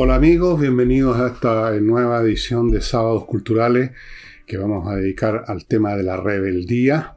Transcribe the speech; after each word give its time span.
Hola 0.00 0.14
amigos, 0.14 0.60
bienvenidos 0.60 1.18
a 1.18 1.26
esta 1.26 1.72
nueva 1.80 2.20
edición 2.20 2.70
de 2.70 2.80
Sábados 2.80 3.24
Culturales 3.24 3.90
que 4.46 4.56
vamos 4.56 4.86
a 4.86 4.94
dedicar 4.94 5.42
al 5.48 5.66
tema 5.66 5.96
de 5.96 6.04
la 6.04 6.16
rebeldía. 6.16 7.16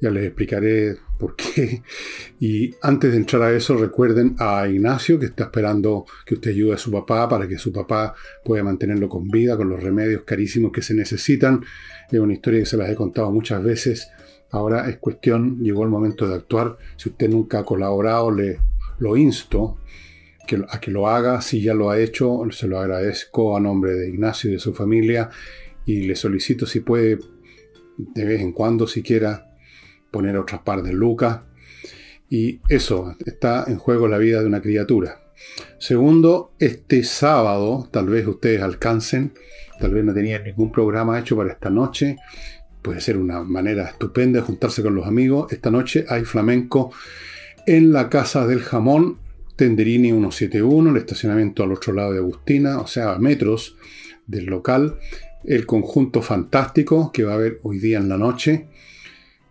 Ya 0.00 0.10
les 0.10 0.24
explicaré 0.24 0.96
por 1.16 1.36
qué. 1.36 1.84
Y 2.40 2.74
antes 2.82 3.12
de 3.12 3.18
entrar 3.18 3.42
a 3.42 3.52
eso, 3.52 3.76
recuerden 3.76 4.34
a 4.40 4.66
Ignacio 4.66 5.20
que 5.20 5.26
está 5.26 5.44
esperando 5.44 6.06
que 6.26 6.34
usted 6.34 6.50
ayude 6.50 6.74
a 6.74 6.78
su 6.78 6.90
papá 6.90 7.28
para 7.28 7.46
que 7.46 7.56
su 7.56 7.72
papá 7.72 8.16
pueda 8.44 8.64
mantenerlo 8.64 9.08
con 9.08 9.28
vida 9.28 9.56
con 9.56 9.68
los 9.68 9.80
remedios 9.80 10.24
carísimos 10.24 10.72
que 10.72 10.82
se 10.82 10.94
necesitan. 10.94 11.64
Es 12.10 12.18
una 12.18 12.32
historia 12.32 12.58
que 12.58 12.66
se 12.66 12.76
las 12.76 12.90
he 12.90 12.96
contado 12.96 13.30
muchas 13.30 13.62
veces. 13.62 14.10
Ahora 14.50 14.90
es 14.90 14.96
cuestión, 14.96 15.62
llegó 15.62 15.84
el 15.84 15.88
momento 15.88 16.28
de 16.28 16.34
actuar. 16.34 16.78
Si 16.96 17.10
usted 17.10 17.30
nunca 17.30 17.60
ha 17.60 17.64
colaborado, 17.64 18.32
le 18.32 18.58
lo 18.98 19.16
insto 19.16 19.78
a 20.68 20.80
que 20.80 20.90
lo 20.90 21.08
haga. 21.08 21.40
Si 21.40 21.60
ya 21.60 21.74
lo 21.74 21.90
ha 21.90 21.98
hecho, 21.98 22.40
se 22.50 22.66
lo 22.66 22.78
agradezco 22.78 23.56
a 23.56 23.60
nombre 23.60 23.94
de 23.94 24.08
Ignacio 24.08 24.50
y 24.50 24.54
de 24.54 24.58
su 24.58 24.74
familia 24.74 25.30
y 25.84 26.02
le 26.02 26.16
solicito 26.16 26.66
si 26.66 26.80
puede 26.80 27.18
de 27.96 28.24
vez 28.24 28.40
en 28.40 28.52
cuando, 28.52 28.86
siquiera, 28.86 29.50
poner 30.10 30.36
otras 30.36 30.60
par 30.62 30.82
de 30.82 30.92
lucas. 30.92 31.40
Y 32.30 32.60
eso, 32.68 33.16
está 33.24 33.64
en 33.68 33.78
juego 33.78 34.06
la 34.06 34.18
vida 34.18 34.40
de 34.40 34.46
una 34.46 34.60
criatura. 34.60 35.22
Segundo, 35.78 36.52
este 36.58 37.04
sábado, 37.04 37.88
tal 37.90 38.06
vez 38.06 38.26
ustedes 38.26 38.60
alcancen, 38.60 39.32
tal 39.80 39.94
vez 39.94 40.04
no 40.04 40.12
tenían 40.12 40.44
ningún 40.44 40.70
programa 40.70 41.18
hecho 41.18 41.36
para 41.36 41.52
esta 41.52 41.70
noche, 41.70 42.16
puede 42.82 43.00
ser 43.00 43.16
una 43.16 43.42
manera 43.42 43.84
estupenda 43.88 44.40
de 44.40 44.46
juntarse 44.46 44.82
con 44.82 44.94
los 44.94 45.06
amigos. 45.06 45.52
Esta 45.52 45.70
noche 45.70 46.04
hay 46.08 46.24
flamenco 46.24 46.92
en 47.66 47.92
la 47.92 48.08
Casa 48.08 48.46
del 48.46 48.60
Jamón 48.60 49.18
Tenderini 49.58 50.10
171, 50.10 50.90
el 50.90 50.96
estacionamiento 50.98 51.64
al 51.64 51.72
otro 51.72 51.92
lado 51.92 52.12
de 52.12 52.20
Agustina, 52.20 52.78
o 52.78 52.86
sea, 52.86 53.14
a 53.14 53.18
metros 53.18 53.76
del 54.24 54.46
local. 54.46 55.00
El 55.42 55.66
conjunto 55.66 56.22
fantástico 56.22 57.10
que 57.10 57.24
va 57.24 57.32
a 57.32 57.34
haber 57.34 57.58
hoy 57.64 57.80
día 57.80 57.98
en 57.98 58.08
la 58.08 58.16
noche. 58.16 58.68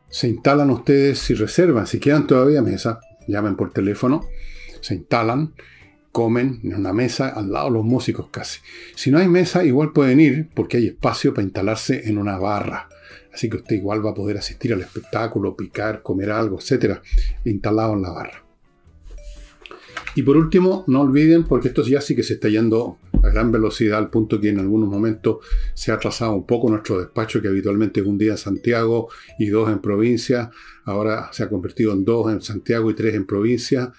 Se 0.08 0.30
instalan 0.30 0.70
ustedes 0.70 1.20
si 1.20 1.34
reservan, 1.34 1.88
si 1.88 2.00
quedan 2.00 2.26
todavía 2.26 2.62
mesa, 2.62 3.02
llamen 3.28 3.58
por 3.58 3.74
teléfono, 3.74 4.26
se 4.80 4.96
instalan, 4.96 5.54
comen 6.14 6.62
en 6.64 6.76
una 6.76 6.94
mesa 6.94 7.28
al 7.28 7.52
lado 7.52 7.66
de 7.68 7.74
los 7.74 7.84
músicos 7.84 8.30
casi. 8.32 8.62
Si 8.96 9.12
no 9.12 9.18
hay 9.18 9.28
mesa, 9.28 9.66
igual 9.66 9.92
pueden 9.92 10.22
ir 10.22 10.50
porque 10.54 10.78
hay 10.78 10.88
espacio 10.88 11.34
para 11.34 11.44
instalarse 11.44 12.08
en 12.08 12.18
una 12.18 12.38
barra. 12.38 12.88
Así 13.34 13.50
que 13.50 13.58
usted 13.58 13.76
igual 13.76 14.06
va 14.06 14.12
a 14.12 14.16
poder 14.16 14.38
asistir 14.38 14.72
al 14.72 14.80
espectáculo, 14.80 15.58
picar, 15.58 16.02
comer 16.02 16.32
algo, 16.32 16.58
etcétera, 16.60 17.02
instalado 17.44 17.92
en 17.92 18.04
la 18.04 18.12
barra. 18.12 18.47
Y 20.18 20.24
por 20.24 20.36
último, 20.36 20.84
no 20.88 21.02
olviden, 21.02 21.44
porque 21.44 21.68
esto 21.68 21.84
ya 21.84 22.02
sí 22.02 22.16
que 22.16 22.24
se 22.24 22.34
está 22.34 22.50
yendo 22.50 22.98
a 23.22 23.30
gran 23.30 23.52
velocidad, 23.52 24.00
al 24.00 24.10
punto 24.10 24.42
que 24.42 24.50
en 24.50 24.58
algunos 24.58 24.90
momentos 24.90 25.46
se 25.76 25.92
ha 25.92 25.94
atrasado 25.94 26.34
un 26.34 26.48
poco 26.48 26.72
nuestro 26.72 26.98
despacho, 26.98 27.40
que 27.40 27.50
habitualmente 27.50 28.00
es 28.00 28.08
un 28.08 28.18
día 28.18 28.32
en 28.32 28.40
Santiago 28.40 29.10
y 29.38 29.50
dos 29.50 29.70
en 29.70 29.78
provincia. 29.78 30.50
Ahora 30.86 31.30
se 31.32 31.44
ha 31.44 31.50
convertido 31.50 31.94
en 31.94 32.04
dos 32.04 32.32
en 32.34 32.42
Santiago 32.42 32.90
y 32.90 32.96
tres 32.96 33.14
en 33.14 33.28
provincia. 33.28 33.94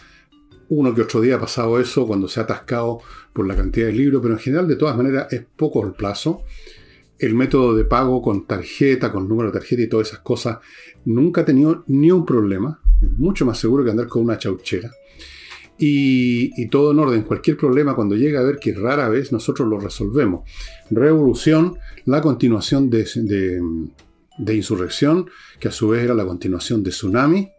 Uno 0.70 0.92
que 0.92 1.02
otro 1.02 1.20
día 1.20 1.36
ha 1.36 1.40
pasado 1.40 1.78
eso 1.78 2.04
cuando 2.04 2.26
se 2.26 2.40
ha 2.40 2.42
atascado 2.42 2.98
por 3.32 3.46
la 3.46 3.54
cantidad 3.54 3.86
de 3.86 3.92
libros, 3.92 4.20
pero 4.20 4.34
en 4.34 4.40
general, 4.40 4.66
de 4.66 4.74
todas 4.74 4.96
maneras, 4.96 5.32
es 5.32 5.44
poco 5.54 5.86
el 5.86 5.92
plazo. 5.92 6.42
El 7.16 7.36
método 7.36 7.76
de 7.76 7.84
pago 7.84 8.20
con 8.22 8.44
tarjeta, 8.44 9.12
con 9.12 9.28
número 9.28 9.52
de 9.52 9.60
tarjeta 9.60 9.82
y 9.82 9.88
todas 9.88 10.08
esas 10.08 10.18
cosas, 10.18 10.58
nunca 11.04 11.42
ha 11.42 11.44
tenido 11.44 11.84
ni 11.86 12.10
un 12.10 12.26
problema. 12.26 12.80
Mucho 13.18 13.46
más 13.46 13.56
seguro 13.58 13.84
que 13.84 13.92
andar 13.92 14.08
con 14.08 14.24
una 14.24 14.36
chauchera. 14.36 14.90
Y, 15.80 16.68
todo 16.68 16.90
en 16.90 16.98
orden. 16.98 17.22
Cualquier 17.22 17.56
problema 17.56 17.94
cuando 17.94 18.16
llega 18.16 18.40
a 18.40 18.44
ver 18.44 18.58
que 18.58 18.74
rara 18.74 19.08
vez 19.08 19.30
nosotros 19.30 19.68
lo 19.68 19.78
resolvemos. 19.78 20.48
Revolución, 20.90 21.78
la 22.04 22.20
continuación 22.20 22.90
de, 22.90 23.06
de, 24.38 24.56
insurrección, 24.56 25.30
que 25.60 25.68
a 25.68 25.72
su 25.72 25.88
vez 25.88 26.02
era 26.02 26.14
la 26.14 26.26
continuación 26.26 26.82
de 26.82 26.90
tsunami. 26.90 27.50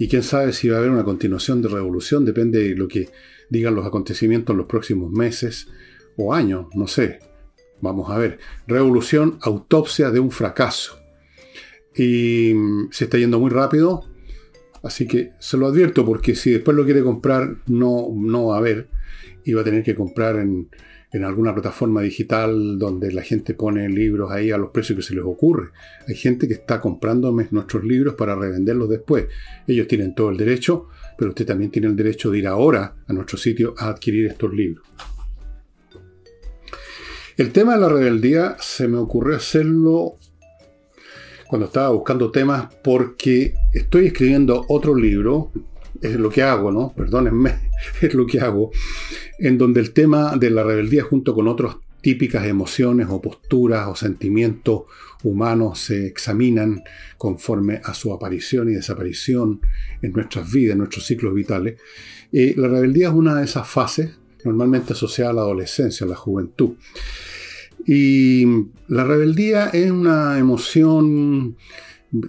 Y 0.00 0.08
quién 0.08 0.24
sabe 0.24 0.52
si 0.52 0.68
va 0.68 0.76
a 0.76 0.78
haber 0.80 0.90
una 0.90 1.04
continuación 1.04 1.62
de 1.62 1.68
revolución, 1.68 2.24
depende 2.24 2.70
de 2.70 2.74
lo 2.74 2.88
que 2.88 3.08
digan 3.50 3.76
los 3.76 3.86
acontecimientos 3.86 4.52
en 4.52 4.58
los 4.58 4.66
próximos 4.66 5.12
meses 5.12 5.68
o 6.16 6.34
años, 6.34 6.66
no 6.74 6.88
sé. 6.88 7.20
Vamos 7.80 8.10
a 8.10 8.18
ver. 8.18 8.38
Revolución, 8.66 9.38
autopsia 9.42 10.10
de 10.10 10.18
un 10.18 10.30
fracaso. 10.30 10.98
Y 11.94 12.52
mm, 12.54 12.88
se 12.90 13.04
está 13.04 13.18
yendo 13.18 13.38
muy 13.38 13.50
rápido. 13.50 14.04
Así 14.84 15.06
que 15.06 15.32
se 15.38 15.56
lo 15.56 15.66
advierto 15.66 16.04
porque 16.04 16.34
si 16.34 16.50
después 16.50 16.76
lo 16.76 16.84
quiere 16.84 17.02
comprar, 17.02 17.56
no, 17.66 18.08
no 18.14 18.46
va 18.46 18.56
a 18.56 18.58
haber. 18.58 18.88
Y 19.44 19.54
va 19.54 19.62
a 19.62 19.64
tener 19.64 19.82
que 19.82 19.94
comprar 19.94 20.36
en, 20.36 20.68
alguna 21.24 21.54
plataforma 21.54 22.02
digital 22.02 22.76
donde 22.78 23.12
la 23.12 23.22
gente 23.22 23.54
pone 23.54 23.88
libros 23.88 24.32
ahí 24.32 24.50
a 24.50 24.58
los 24.58 24.70
precios 24.70 24.96
que 24.96 25.02
se 25.02 25.14
les 25.14 25.24
ocurre. 25.24 25.70
Hay 26.08 26.16
gente 26.16 26.48
que 26.48 26.54
está 26.54 26.80
comprando 26.80 27.30
nuestros 27.50 27.84
libros 27.84 28.14
para 28.14 28.34
revenderlos 28.34 28.90
después. 28.90 29.26
Ellos 29.66 29.86
tienen 29.86 30.14
todo 30.14 30.30
el 30.30 30.36
derecho, 30.36 30.88
pero 31.16 31.30
usted 31.30 31.46
también 31.46 31.70
tiene 31.70 31.86
el 31.88 31.96
derecho 31.96 32.30
de 32.30 32.38
ir 32.40 32.46
ahora 32.48 32.96
a 33.06 33.12
nuestro 33.12 33.38
sitio 33.38 33.74
a 33.78 33.88
adquirir 33.88 34.26
estos 34.26 34.52
libros. 34.52 34.84
El 37.36 37.52
tema 37.52 37.74
de 37.74 37.80
la 37.80 37.88
rebeldía 37.88 38.56
se 38.60 38.86
me 38.86 38.98
ocurrió 38.98 39.36
hacerlo 39.36 40.18
cuando 41.46 41.66
estaba 41.66 41.90
buscando 41.90 42.30
temas 42.30 42.68
porque 42.82 43.54
estoy 43.72 44.06
escribiendo 44.06 44.64
otro 44.68 44.94
libro, 44.94 45.50
es 46.00 46.16
lo 46.16 46.30
que 46.30 46.42
hago, 46.42 46.70
¿no? 46.70 46.92
Perdónenme, 46.96 47.54
es 48.00 48.14
lo 48.14 48.26
que 48.26 48.40
hago, 48.40 48.70
en 49.38 49.58
donde 49.58 49.80
el 49.80 49.92
tema 49.92 50.36
de 50.36 50.50
la 50.50 50.62
rebeldía 50.62 51.04
junto 51.04 51.34
con 51.34 51.48
otras 51.48 51.76
típicas 52.00 52.46
emociones 52.46 53.06
o 53.08 53.22
posturas 53.22 53.88
o 53.88 53.96
sentimientos 53.96 54.82
humanos 55.22 55.78
se 55.78 56.06
examinan 56.06 56.82
conforme 57.16 57.80
a 57.82 57.94
su 57.94 58.12
aparición 58.12 58.68
y 58.68 58.74
desaparición 58.74 59.60
en 60.02 60.12
nuestras 60.12 60.52
vidas, 60.52 60.72
en 60.72 60.78
nuestros 60.78 61.06
ciclos 61.06 61.34
vitales. 61.34 61.80
Eh, 62.30 62.54
la 62.58 62.68
rebeldía 62.68 63.08
es 63.08 63.14
una 63.14 63.36
de 63.36 63.44
esas 63.44 63.66
fases 63.66 64.10
normalmente 64.44 64.92
asociada 64.92 65.30
a 65.30 65.34
la 65.34 65.40
adolescencia, 65.40 66.04
a 66.04 66.10
la 66.10 66.16
juventud. 66.16 66.74
Y 67.86 68.46
la 68.88 69.04
rebeldía 69.04 69.66
es 69.68 69.90
una 69.90 70.38
emoción 70.38 71.56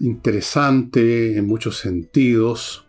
interesante 0.01 1.37
en 1.37 1.45
muchos 1.45 1.77
sentidos. 1.77 2.87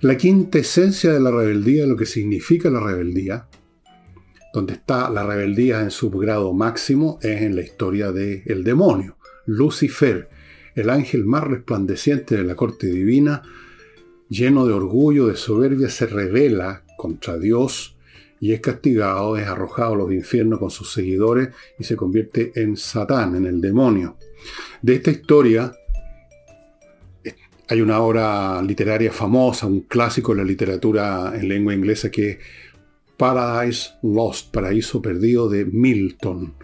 La 0.00 0.16
quinta 0.16 0.58
esencia 0.58 1.12
de 1.12 1.20
la 1.20 1.30
rebeldía, 1.30 1.86
lo 1.86 1.96
que 1.96 2.06
significa 2.06 2.70
la 2.70 2.80
rebeldía, 2.80 3.48
donde 4.54 4.74
está 4.74 5.10
la 5.10 5.26
rebeldía 5.26 5.82
en 5.82 5.90
su 5.90 6.10
grado 6.10 6.52
máximo, 6.52 7.18
es 7.22 7.42
en 7.42 7.54
la 7.54 7.62
historia 7.62 8.12
del 8.12 8.42
el 8.46 8.64
demonio. 8.64 9.16
Lucifer, 9.46 10.28
el 10.74 10.90
ángel 10.90 11.24
más 11.24 11.44
resplandeciente 11.44 12.36
de 12.36 12.44
la 12.44 12.54
corte 12.54 12.86
divina, 12.86 13.42
lleno 14.28 14.66
de 14.66 14.72
orgullo, 14.72 15.26
de 15.26 15.36
soberbia, 15.36 15.88
se 15.88 16.06
revela 16.06 16.84
contra 16.96 17.38
Dios 17.38 17.97
y 18.40 18.52
es 18.52 18.60
castigado, 18.60 19.36
es 19.36 19.46
arrojado 19.46 19.94
a 19.94 19.96
los 19.96 20.12
infiernos 20.12 20.58
con 20.58 20.70
sus 20.70 20.92
seguidores 20.92 21.48
y 21.78 21.84
se 21.84 21.96
convierte 21.96 22.52
en 22.54 22.76
Satán, 22.76 23.36
en 23.36 23.46
el 23.46 23.60
demonio. 23.60 24.16
De 24.82 24.94
esta 24.94 25.10
historia 25.10 25.72
eh, 27.24 27.34
hay 27.68 27.80
una 27.80 28.00
obra 28.00 28.62
literaria 28.62 29.12
famosa, 29.12 29.66
un 29.66 29.80
clásico 29.82 30.32
de 30.32 30.42
la 30.42 30.48
literatura 30.48 31.32
en 31.34 31.48
lengua 31.48 31.74
inglesa 31.74 32.10
que 32.10 32.30
es 32.30 32.38
Paradise 33.16 33.90
Lost, 34.04 34.52
Paraíso 34.52 35.02
Perdido 35.02 35.48
de 35.48 35.64
Milton, 35.64 36.54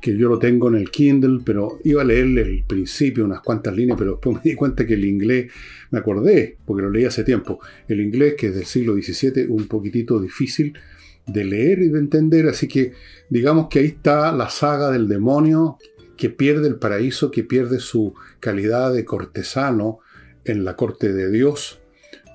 que 0.00 0.16
yo 0.16 0.28
lo 0.28 0.38
tengo 0.38 0.68
en 0.68 0.76
el 0.76 0.90
Kindle, 0.90 1.40
pero 1.44 1.80
iba 1.82 2.02
a 2.02 2.04
leerle 2.04 2.42
el 2.42 2.64
principio, 2.64 3.24
unas 3.24 3.40
cuantas 3.40 3.74
líneas, 3.74 3.98
pero 3.98 4.12
después 4.12 4.36
me 4.44 4.50
di 4.50 4.54
cuenta 4.54 4.86
que 4.86 4.94
el 4.94 5.04
inglés, 5.04 5.50
me 5.90 5.98
acordé, 5.98 6.58
porque 6.64 6.82
lo 6.82 6.90
leí 6.90 7.04
hace 7.04 7.24
tiempo, 7.24 7.58
el 7.88 8.00
inglés 8.00 8.34
que 8.38 8.48
es 8.48 8.54
del 8.54 8.66
siglo 8.66 8.94
XVII, 8.94 9.46
un 9.48 9.66
poquitito 9.66 10.20
difícil, 10.20 10.78
de 11.26 11.44
leer 11.44 11.80
y 11.80 11.88
de 11.88 11.98
entender. 11.98 12.48
Así 12.48 12.68
que 12.68 12.92
digamos 13.28 13.68
que 13.68 13.80
ahí 13.80 13.86
está 13.86 14.32
la 14.32 14.48
saga 14.48 14.90
del 14.90 15.08
demonio 15.08 15.78
que 16.16 16.30
pierde 16.30 16.68
el 16.68 16.76
paraíso, 16.76 17.30
que 17.30 17.44
pierde 17.44 17.78
su 17.78 18.14
calidad 18.40 18.92
de 18.92 19.04
cortesano 19.04 19.98
en 20.44 20.64
la 20.64 20.76
corte 20.76 21.12
de 21.12 21.30
Dios 21.30 21.80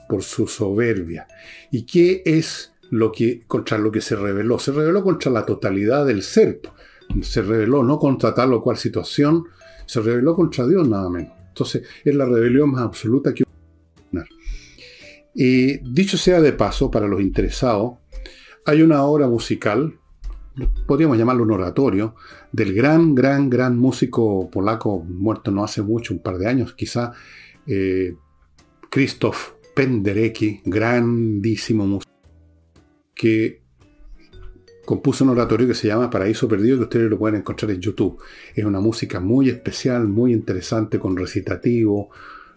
por 0.07 0.23
su 0.23 0.47
soberbia. 0.47 1.27
¿Y 1.71 1.85
qué 1.85 2.21
es 2.25 2.73
lo 2.89 3.11
que 3.11 3.43
contra 3.47 3.77
lo 3.77 3.91
que 3.91 4.01
se 4.01 4.15
rebeló? 4.15 4.59
Se 4.59 4.71
rebeló 4.71 5.03
contra 5.03 5.31
la 5.31 5.45
totalidad 5.45 6.05
del 6.05 6.21
ser. 6.21 6.61
Se 7.21 7.41
rebeló 7.41 7.83
no 7.83 7.97
contra 7.97 8.33
tal 8.33 8.53
o 8.53 8.61
cual 8.61 8.77
situación, 8.77 9.45
se 9.85 9.99
rebeló 10.01 10.35
contra 10.35 10.67
Dios 10.67 10.88
nada 10.88 11.09
menos. 11.09 11.33
Entonces 11.49 11.83
es 12.05 12.15
la 12.15 12.25
rebelión 12.25 12.71
más 12.71 12.83
absoluta 12.83 13.33
que 13.33 13.43
y 15.33 15.77
dicho 15.77 16.17
sea 16.17 16.41
de 16.41 16.53
paso, 16.53 16.91
para 16.91 17.07
los 17.07 17.21
interesados, 17.21 17.93
hay 18.65 18.81
una 18.81 19.03
obra 19.03 19.27
musical, 19.27 19.99
podríamos 20.85 21.17
llamarlo 21.17 21.43
un 21.43 21.51
oratorio, 21.51 22.15
del 22.51 22.73
gran, 22.73 23.15
gran, 23.15 23.49
gran 23.49 23.77
músico 23.77 24.49
polaco 24.49 24.99
muerto 24.99 25.51
no 25.51 25.63
hace 25.63 25.81
mucho, 25.81 26.13
un 26.13 26.21
par 26.21 26.37
de 26.37 26.47
años 26.47 26.73
quizá, 26.73 27.13
eh, 27.67 28.15
Krzysztof 28.89 29.53
Penderecki, 29.73 30.61
grandísimo 30.65 31.87
músico, 31.87 32.11
que 33.15 33.61
compuso 34.85 35.23
un 35.23 35.29
oratorio 35.29 35.67
que 35.67 35.73
se 35.73 35.87
llama 35.87 36.09
Paraíso 36.09 36.47
Perdido, 36.47 36.77
que 36.77 36.83
ustedes 36.83 37.09
lo 37.09 37.17
pueden 37.17 37.39
encontrar 37.39 37.71
en 37.71 37.79
YouTube. 37.79 38.21
Es 38.53 38.65
una 38.65 38.81
música 38.81 39.21
muy 39.21 39.49
especial, 39.49 40.07
muy 40.07 40.33
interesante, 40.33 40.99
con 40.99 41.15
recitativo, 41.15 42.09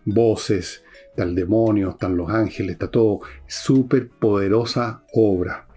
voces, 0.04 0.82
está 1.10 1.22
el 1.22 1.36
demonio, 1.36 1.90
están 1.90 2.16
los 2.16 2.28
ángeles, 2.30 2.72
está 2.72 2.90
todo. 2.90 3.20
Súper 3.46 4.08
poderosa 4.08 5.04
obra. 5.12 5.68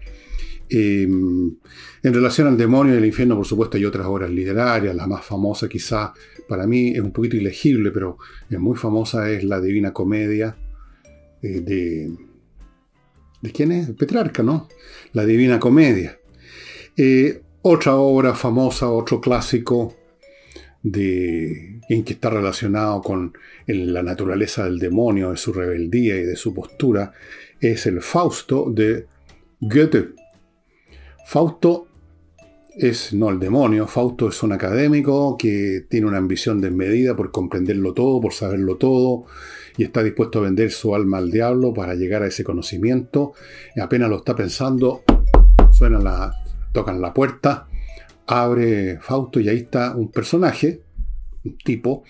Em, 0.70 1.56
en 2.02 2.14
relación 2.14 2.48
al 2.48 2.56
demonio 2.56 2.94
y 2.94 2.98
el 2.98 3.04
infierno, 3.04 3.36
por 3.36 3.46
supuesto, 3.46 3.76
hay 3.76 3.84
otras 3.84 4.06
obras 4.06 4.30
literarias. 4.30 4.94
La 4.94 5.06
más 5.06 5.24
famosa, 5.24 5.68
quizá, 5.68 6.12
para 6.48 6.66
mí 6.66 6.90
es 6.90 7.00
un 7.00 7.12
poquito 7.12 7.36
ilegible, 7.36 7.90
pero 7.90 8.18
es 8.48 8.58
muy 8.58 8.76
famosa, 8.76 9.30
es 9.30 9.44
la 9.44 9.60
Divina 9.60 9.92
Comedia 9.92 10.56
eh, 11.42 11.60
de. 11.60 12.12
¿De 13.40 13.52
quién 13.52 13.70
es? 13.70 13.90
Petrarca, 13.90 14.42
¿no? 14.42 14.68
La 15.12 15.24
Divina 15.24 15.60
Comedia. 15.60 16.18
Eh, 16.96 17.40
otra 17.62 17.94
obra 17.94 18.34
famosa, 18.34 18.90
otro 18.90 19.20
clásico 19.20 19.94
en 20.84 22.04
que 22.04 22.12
está 22.12 22.30
relacionado 22.30 23.02
con 23.02 23.32
la 23.66 24.02
naturaleza 24.02 24.64
del 24.64 24.78
demonio, 24.78 25.30
de 25.30 25.36
su 25.36 25.52
rebeldía 25.52 26.16
y 26.16 26.22
de 26.22 26.36
su 26.36 26.54
postura, 26.54 27.12
es 27.60 27.86
el 27.86 28.00
Fausto 28.00 28.70
de 28.70 29.06
Goethe. 29.60 30.10
Fausto 31.28 31.88
es 32.74 33.12
no 33.12 33.28
el 33.28 33.38
demonio, 33.38 33.86
Fausto 33.86 34.30
es 34.30 34.42
un 34.42 34.52
académico 34.52 35.36
que 35.36 35.84
tiene 35.86 36.06
una 36.06 36.16
ambición 36.16 36.58
desmedida 36.58 37.14
por 37.14 37.30
comprenderlo 37.30 37.92
todo, 37.92 38.18
por 38.18 38.32
saberlo 38.32 38.78
todo, 38.78 39.26
y 39.76 39.84
está 39.84 40.02
dispuesto 40.02 40.38
a 40.38 40.42
vender 40.44 40.70
su 40.70 40.94
alma 40.94 41.18
al 41.18 41.30
diablo 41.30 41.74
para 41.74 41.94
llegar 41.94 42.22
a 42.22 42.28
ese 42.28 42.44
conocimiento. 42.44 43.34
Apenas 43.78 44.08
lo 44.08 44.16
está 44.16 44.34
pensando, 44.34 45.02
suena 45.70 45.98
la, 45.98 46.32
tocan 46.72 46.98
la 46.98 47.12
puerta, 47.12 47.66
abre 48.26 48.98
Fausto 49.02 49.38
y 49.38 49.50
ahí 49.50 49.58
está 49.58 49.94
un 49.94 50.10
personaje 50.10 50.80
tipo, 51.56 52.04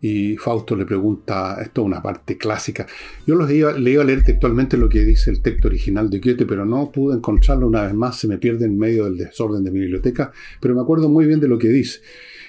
y 0.00 0.36
Fausto 0.36 0.76
le 0.76 0.84
pregunta, 0.84 1.58
esto 1.62 1.82
es 1.82 1.86
una 1.86 2.02
parte 2.02 2.36
clásica. 2.36 2.86
Yo 3.26 3.34
los 3.34 3.50
iba, 3.50 3.72
le 3.72 3.92
iba 3.92 4.02
a 4.02 4.06
leer 4.06 4.24
textualmente 4.24 4.76
lo 4.76 4.88
que 4.88 5.04
dice 5.04 5.30
el 5.30 5.40
texto 5.40 5.68
original 5.68 6.10
de 6.10 6.18
Goethe, 6.18 6.46
pero 6.46 6.64
no 6.64 6.90
pude 6.92 7.16
encontrarlo 7.16 7.66
una 7.66 7.84
vez 7.84 7.94
más, 7.94 8.18
se 8.18 8.28
me 8.28 8.38
pierde 8.38 8.66
en 8.66 8.76
medio 8.78 9.04
del 9.04 9.16
desorden 9.16 9.64
de 9.64 9.70
mi 9.70 9.80
biblioteca, 9.80 10.32
pero 10.60 10.74
me 10.74 10.82
acuerdo 10.82 11.08
muy 11.08 11.26
bien 11.26 11.40
de 11.40 11.48
lo 11.48 11.58
que 11.58 11.68
dice. 11.68 12.00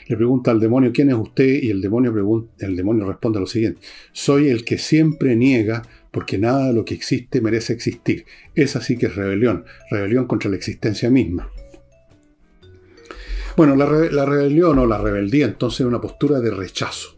Le 0.08 0.18
pregunta 0.18 0.52
al 0.52 0.60
demonio, 0.60 0.92
¿quién 0.94 1.10
es 1.10 1.16
usted? 1.16 1.64
Y 1.64 1.72
el 1.72 1.82
demonio, 1.82 2.14
pregunta, 2.14 2.54
el 2.60 2.76
demonio 2.76 3.06
responde 3.08 3.40
lo 3.40 3.48
siguiente, 3.48 3.82
soy 4.12 4.50
el 4.50 4.64
que 4.64 4.78
siempre 4.78 5.36
niega 5.36 5.82
porque 6.12 6.38
nada 6.38 6.68
de 6.68 6.74
lo 6.74 6.86
que 6.86 6.94
existe 6.94 7.42
merece 7.42 7.74
existir. 7.74 8.26
Esa 8.54 8.80
sí 8.80 8.98
que 8.98 9.08
es 9.08 9.16
rebelión, 9.16 9.66
rebelión 9.92 10.28
contra 10.28 10.50
la 10.50 10.56
existencia 10.56 11.10
misma. 11.10 11.50
Bueno, 13.58 13.78
la, 13.78 13.86
rebelión 13.86 14.80
o 14.80 14.86
la 14.86 14.98
rebeldía 14.98 15.46
entonces 15.46 15.82
es 15.82 15.86
una 15.86 16.02
postura 16.02 16.42
de 16.42 16.52
rechazo. 16.52 17.16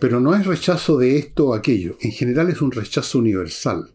Pero 0.00 0.20
no 0.20 0.32
es 0.36 0.46
rechazo 0.46 0.96
de 0.96 1.18
esto 1.18 1.48
o 1.48 1.54
aquello, 1.54 1.96
en 2.00 2.12
general 2.12 2.50
es 2.50 2.62
un 2.62 2.70
rechazo 2.70 3.18
universal, 3.18 3.90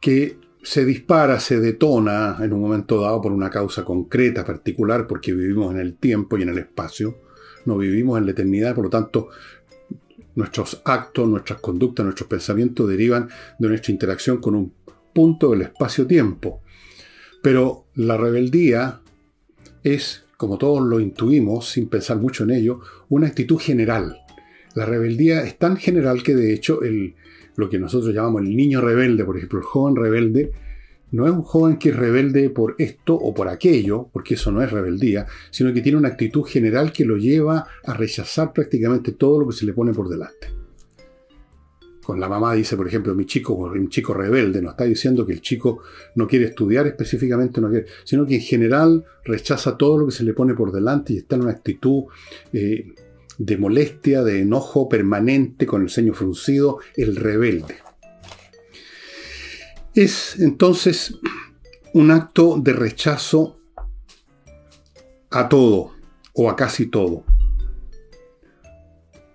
que 0.00 0.36
se 0.64 0.84
dispara, 0.84 1.38
se 1.38 1.60
detona 1.60 2.38
en 2.40 2.52
un 2.52 2.60
momento 2.60 3.00
dado 3.00 3.22
por 3.22 3.30
una 3.30 3.50
causa 3.50 3.84
concreta, 3.84 4.44
particular, 4.44 5.06
porque 5.06 5.32
vivimos 5.32 5.72
en 5.72 5.78
el 5.78 5.96
tiempo 5.96 6.36
y 6.36 6.42
en 6.42 6.48
el 6.48 6.58
espacio, 6.58 7.18
no 7.64 7.78
vivimos 7.78 8.18
en 8.18 8.26
la 8.26 8.32
eternidad, 8.32 8.74
por 8.74 8.84
lo 8.84 8.90
tanto, 8.90 9.28
nuestros 10.34 10.82
actos, 10.84 11.28
nuestras 11.28 11.60
conductas, 11.60 12.02
nuestros 12.04 12.28
pensamientos 12.28 12.88
derivan 12.88 13.28
de 13.60 13.68
nuestra 13.68 13.92
interacción 13.92 14.38
con 14.38 14.56
un 14.56 14.74
punto 15.14 15.52
del 15.52 15.62
espacio-tiempo. 15.62 16.62
Pero 17.42 17.86
la 17.94 18.16
rebeldía 18.16 19.02
es, 19.94 20.24
como 20.36 20.58
todos 20.58 20.86
lo 20.86 21.00
intuimos, 21.00 21.70
sin 21.70 21.88
pensar 21.88 22.18
mucho 22.18 22.44
en 22.44 22.50
ello, 22.50 22.80
una 23.08 23.26
actitud 23.26 23.58
general. 23.58 24.18
La 24.74 24.84
rebeldía 24.84 25.42
es 25.42 25.58
tan 25.58 25.76
general 25.76 26.22
que 26.22 26.34
de 26.34 26.52
hecho 26.52 26.82
el, 26.82 27.14
lo 27.56 27.70
que 27.70 27.78
nosotros 27.78 28.14
llamamos 28.14 28.42
el 28.42 28.54
niño 28.54 28.80
rebelde, 28.80 29.24
por 29.24 29.36
ejemplo, 29.36 29.58
el 29.58 29.64
joven 29.64 29.96
rebelde, 29.96 30.52
no 31.12 31.26
es 31.26 31.32
un 31.32 31.42
joven 31.42 31.76
que 31.76 31.90
es 31.90 31.96
rebelde 31.96 32.50
por 32.50 32.74
esto 32.78 33.14
o 33.14 33.32
por 33.32 33.48
aquello, 33.48 34.08
porque 34.12 34.34
eso 34.34 34.50
no 34.50 34.62
es 34.62 34.70
rebeldía, 34.70 35.26
sino 35.50 35.72
que 35.72 35.80
tiene 35.80 35.98
una 35.98 36.08
actitud 36.08 36.42
general 36.42 36.92
que 36.92 37.04
lo 37.04 37.16
lleva 37.16 37.66
a 37.84 37.94
rechazar 37.94 38.52
prácticamente 38.52 39.12
todo 39.12 39.40
lo 39.40 39.48
que 39.48 39.56
se 39.56 39.66
le 39.66 39.72
pone 39.72 39.92
por 39.92 40.08
delante 40.08 40.55
con 42.06 42.20
la 42.20 42.28
mamá 42.28 42.54
dice, 42.54 42.76
por 42.76 42.86
ejemplo, 42.86 43.16
mi 43.16 43.26
chico, 43.26 43.54
un 43.54 43.88
chico 43.88 44.14
rebelde, 44.14 44.62
no 44.62 44.70
está 44.70 44.84
diciendo 44.84 45.26
que 45.26 45.32
el 45.32 45.40
chico 45.40 45.80
no 46.14 46.28
quiere 46.28 46.44
estudiar 46.44 46.86
específicamente, 46.86 47.60
no 47.60 47.68
quiere, 47.68 47.86
sino 48.04 48.24
que 48.24 48.36
en 48.36 48.42
general 48.42 49.04
rechaza 49.24 49.76
todo 49.76 49.98
lo 49.98 50.06
que 50.06 50.12
se 50.12 50.22
le 50.22 50.32
pone 50.32 50.54
por 50.54 50.70
delante 50.70 51.14
y 51.14 51.16
está 51.16 51.34
en 51.34 51.42
una 51.42 51.50
actitud 51.50 52.04
eh, 52.52 52.94
de 53.38 53.56
molestia, 53.56 54.22
de 54.22 54.42
enojo 54.42 54.88
permanente, 54.88 55.66
con 55.66 55.82
el 55.82 55.90
ceño 55.90 56.14
fruncido, 56.14 56.78
el 56.94 57.16
rebelde. 57.16 57.74
Es 59.92 60.38
entonces 60.38 61.18
un 61.92 62.12
acto 62.12 62.56
de 62.62 62.72
rechazo 62.72 63.58
a 65.30 65.48
todo 65.48 65.90
o 66.34 66.50
a 66.50 66.54
casi 66.54 66.86
todo 66.86 67.24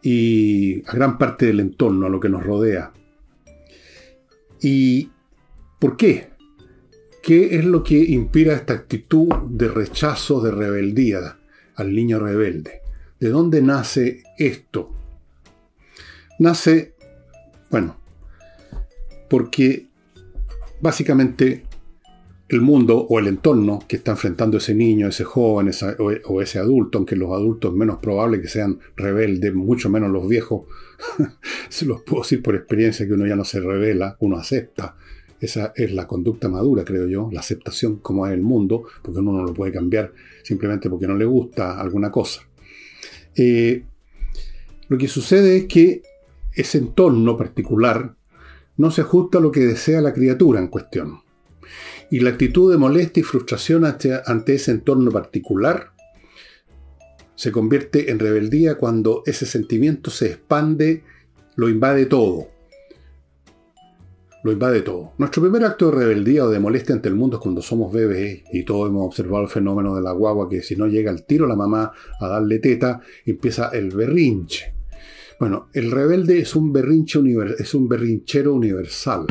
y 0.01 0.83
a 0.87 0.93
gran 0.93 1.17
parte 1.17 1.45
del 1.45 1.59
entorno, 1.59 2.05
a 2.05 2.09
lo 2.09 2.19
que 2.19 2.29
nos 2.29 2.43
rodea. 2.43 2.91
¿Y 4.61 5.09
por 5.79 5.97
qué? 5.97 6.29
¿Qué 7.21 7.55
es 7.55 7.65
lo 7.65 7.83
que 7.83 7.97
inspira 7.97 8.53
esta 8.53 8.73
actitud 8.73 9.29
de 9.49 9.67
rechazo, 9.67 10.41
de 10.41 10.51
rebeldía 10.51 11.37
al 11.75 11.93
niño 11.93 12.19
rebelde? 12.19 12.81
¿De 13.19 13.29
dónde 13.29 13.61
nace 13.61 14.23
esto? 14.37 14.91
Nace, 16.39 16.95
bueno, 17.69 17.97
porque 19.29 19.85
básicamente 20.81 21.63
el 22.51 22.61
mundo 22.61 23.05
o 23.09 23.17
el 23.17 23.27
entorno 23.27 23.79
que 23.87 23.95
está 23.95 24.11
enfrentando 24.11 24.57
ese 24.57 24.75
niño, 24.75 25.07
ese 25.07 25.23
joven 25.23 25.71
o, 26.25 26.41
ese 26.41 26.59
adulto, 26.59 26.97
aunque 26.97 27.15
los 27.15 27.31
adultos 27.31 27.73
menos 27.73 27.99
probable 27.99 28.41
que 28.41 28.49
sean 28.49 28.79
rebeldes, 28.97 29.53
mucho 29.53 29.89
menos 29.89 30.11
los 30.11 30.27
viejos, 30.27 30.63
se 31.69 31.85
los 31.85 32.01
puedo 32.01 32.23
decir 32.23 32.43
por 32.43 32.55
experiencia 32.55 33.07
que 33.07 33.13
uno 33.13 33.25
ya 33.25 33.37
no 33.37 33.45
se 33.45 33.61
revela, 33.61 34.17
uno 34.19 34.37
acepta. 34.37 34.97
Esa 35.39 35.71
es 35.75 35.93
la 35.93 36.07
conducta 36.07 36.49
madura, 36.49 36.83
creo 36.83 37.07
yo, 37.07 37.29
la 37.31 37.39
aceptación 37.39 37.97
como 37.97 38.27
es 38.27 38.33
el 38.33 38.41
mundo, 38.41 38.83
porque 39.01 39.19
uno 39.19 39.31
no 39.31 39.43
lo 39.43 39.53
puede 39.53 39.71
cambiar 39.71 40.11
simplemente 40.43 40.89
porque 40.89 41.07
no 41.07 41.15
le 41.15 41.25
gusta 41.25 41.79
alguna 41.79 42.11
cosa. 42.11 42.41
Eh, 43.35 43.85
lo 44.89 44.97
que 44.97 45.07
sucede 45.07 45.55
es 45.55 45.65
que 45.67 46.01
ese 46.53 46.79
entorno 46.79 47.37
particular 47.37 48.13
no 48.75 48.91
se 48.91 49.01
ajusta 49.01 49.37
a 49.37 49.41
lo 49.41 49.51
que 49.51 49.61
desea 49.61 50.01
la 50.01 50.11
criatura 50.11 50.59
en 50.59 50.67
cuestión. 50.67 51.20
Y 52.11 52.19
la 52.19 52.31
actitud 52.31 52.69
de 52.69 52.77
molestia 52.77 53.21
y 53.21 53.23
frustración 53.23 53.85
ante, 53.85 54.53
ese 54.53 54.71
entorno 54.71 55.09
particular 55.11 55.93
se 57.35 57.53
convierte 57.53 58.11
en 58.11 58.19
rebeldía 58.19 58.75
cuando 58.75 59.23
ese 59.25 59.45
sentimiento 59.45 60.11
se 60.11 60.27
expande, 60.27 61.03
lo 61.55 61.69
invade 61.69 62.07
todo. 62.07 62.47
Lo 64.43 64.51
invade 64.51 64.81
todo. 64.81 65.13
Nuestro 65.19 65.41
primer 65.41 65.63
acto 65.63 65.89
de 65.89 65.99
rebeldía 65.99 66.45
o 66.45 66.49
de 66.49 66.59
molestia 66.59 66.93
ante 66.93 67.07
el 67.07 67.15
mundo 67.15 67.37
es 67.37 67.41
cuando 67.41 67.61
somos 67.61 67.93
bebés 67.93 68.43
y 68.51 68.63
todos 68.63 68.89
hemos 68.89 69.05
observado 69.05 69.45
el 69.45 69.49
fenómeno 69.49 69.95
de 69.95 70.01
la 70.01 70.11
guagua 70.11 70.49
que 70.49 70.61
si 70.61 70.75
no 70.75 70.87
llega 70.87 71.11
al 71.11 71.25
tiro 71.25 71.47
la 71.47 71.55
mamá 71.55 71.93
a 72.19 72.27
darle 72.27 72.59
teta, 72.59 72.99
empieza 73.25 73.69
el 73.69 73.89
berrinche. 73.91 74.73
Bueno, 75.39 75.69
el 75.73 75.91
rebelde 75.91 76.39
es 76.39 76.57
un, 76.57 76.73
berrinche 76.73 77.21
es 77.57 77.73
un 77.73 77.87
berrinchero 77.87 78.53
universal. 78.53 79.25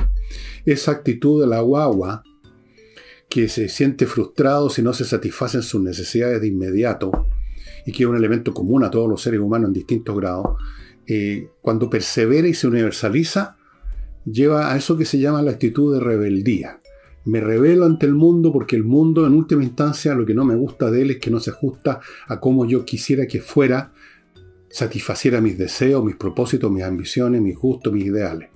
Esa 0.65 0.93
actitud 0.93 1.43
de 1.43 1.47
la 1.47 1.61
guagua 1.61 2.23
que 3.31 3.49
se 3.49 3.69
siente 3.69 4.07
frustrado 4.07 4.69
si 4.69 4.83
no 4.83 4.93
se 4.93 5.05
satisfacen 5.05 5.63
sus 5.63 5.81
necesidades 5.81 6.41
de 6.41 6.49
inmediato, 6.49 7.29
y 7.87 7.93
que 7.93 8.03
es 8.03 8.09
un 8.09 8.17
elemento 8.17 8.53
común 8.53 8.83
a 8.85 8.91
todos 8.91 9.09
los 9.09 9.23
seres 9.23 9.41
humanos 9.41 9.69
en 9.69 9.73
distintos 9.73 10.17
grados, 10.17 10.57
eh, 11.07 11.49
cuando 11.63 11.89
persevera 11.89 12.49
y 12.49 12.55
se 12.55 12.67
universaliza, 12.67 13.57
lleva 14.25 14.73
a 14.73 14.77
eso 14.77 14.99
que 14.99 15.05
se 15.05 15.19
llama 15.19 15.43
la 15.43 15.53
actitud 15.53 15.95
de 15.95 16.01
rebeldía. 16.01 16.81
Me 17.25 17.41
rebelo 17.41 17.87
ante 17.87 18.07
el 18.07 18.15
mundo 18.15 18.53
porque 18.53 18.75
el 18.75 18.85
mundo 18.85 19.27
en 19.27 19.35
última 19.35 19.63
instancia 19.63 20.15
lo 20.15 20.27
que 20.27 20.35
no 20.35 20.45
me 20.45 20.57
gusta 20.57 20.91
de 20.91 21.03
él 21.03 21.13
es 21.13 21.19
que 21.19 21.31
no 21.31 21.39
se 21.39 21.51
ajusta 21.51 22.01
a 22.27 22.41
cómo 22.41 22.67
yo 22.67 22.85
quisiera 22.85 23.27
que 23.27 23.41
fuera, 23.41 23.93
satisfaciera 24.71 25.41
mis 25.41 25.57
deseos, 25.57 26.05
mis 26.05 26.17
propósitos, 26.17 26.71
mis 26.71 26.83
ambiciones, 26.83 27.41
mis 27.41 27.57
gustos, 27.57 27.93
mis 27.93 28.07
ideales. 28.07 28.49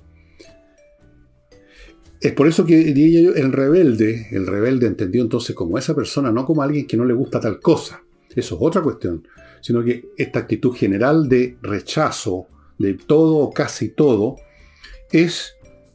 Es 2.25 2.33
por 2.33 2.49
eso 2.49 2.65
que 2.65 2.79
diría 2.79 3.21
yo, 3.21 3.35
el 3.35 3.53
rebelde, 3.53 4.29
el 4.31 4.47
rebelde 4.47 4.87
entendió 4.87 5.21
entonces 5.21 5.55
como 5.55 5.77
esa 5.77 5.95
persona, 5.95 6.33
no 6.33 6.47
como 6.47 6.63
alguien 6.63 6.87
que 6.87 6.97
no 6.97 7.05
le 7.05 7.13
gusta 7.13 7.39
tal 7.39 7.61
cosa. 7.61 8.03
Eso 8.35 8.55
es 8.55 8.61
otra 8.63 8.81
cuestión. 8.81 9.29
Sino 9.61 9.85
que 9.85 10.09
esta 10.17 10.39
actitud 10.39 10.75
general 10.75 11.29
de 11.29 11.59
rechazo 11.61 12.47
de 12.79 12.95
todo 12.95 13.37
o 13.37 13.53
casi 13.53 13.91
todo 13.91 14.37
es 15.13 15.53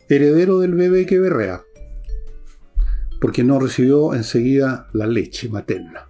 heredero 0.08 0.60
del 0.60 0.76
bebé 0.76 1.08
que 1.08 1.18
berrea. 1.18 1.64
porque 3.20 3.44
no 3.44 3.60
recibió 3.60 4.14
enseguida 4.14 4.88
la 4.94 5.08
leche 5.08 5.50
materna. 5.50 6.08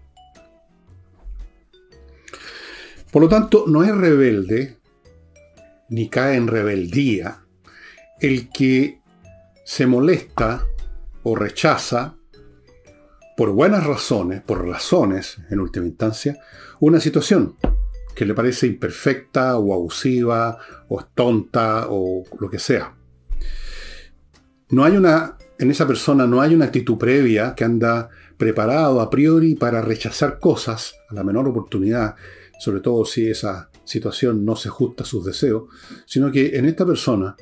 Por 3.09 3.21
lo 3.21 3.29
tanto, 3.29 3.63
no 3.67 3.85
es 3.85 3.95
rebelde, 3.95 4.75
ni 5.87 6.09
cae 6.09 6.35
en 6.35 6.47
rebeldía, 6.47 7.45
el 8.19 8.49
que 8.49 8.98
se 9.69 9.85
molesta 9.85 10.65
o 11.21 11.35
rechaza, 11.35 12.15
por 13.37 13.51
buenas 13.51 13.85
razones, 13.85 14.41
por 14.41 14.67
razones, 14.67 15.37
en 15.51 15.59
última 15.59 15.85
instancia, 15.85 16.39
una 16.79 16.99
situación 16.99 17.55
que 18.15 18.25
le 18.25 18.33
parece 18.33 18.65
imperfecta 18.65 19.59
o 19.59 19.71
abusiva 19.71 20.57
o 20.87 21.05
tonta 21.05 21.85
o 21.87 22.23
lo 22.39 22.49
que 22.49 22.57
sea. 22.57 22.95
No 24.71 24.85
hay 24.85 24.97
una, 24.97 25.37
en 25.59 25.69
esa 25.69 25.85
persona 25.85 26.25
no 26.25 26.41
hay 26.41 26.55
una 26.55 26.65
actitud 26.65 26.97
previa 26.97 27.53
que 27.53 27.63
anda 27.63 28.09
preparado 28.37 28.99
a 29.01 29.09
priori 29.11 29.53
para 29.53 29.83
rechazar 29.83 30.39
cosas 30.39 30.95
a 31.09 31.13
la 31.13 31.23
menor 31.23 31.47
oportunidad, 31.47 32.15
sobre 32.59 32.79
todo 32.79 33.05
si 33.05 33.29
esa 33.29 33.69
situación 33.83 34.43
no 34.43 34.55
se 34.55 34.69
ajusta 34.69 35.03
a 35.03 35.05
sus 35.05 35.23
deseos, 35.25 35.65
sino 36.07 36.31
que 36.31 36.57
en 36.57 36.65
esta 36.65 36.87
persona 36.87 37.35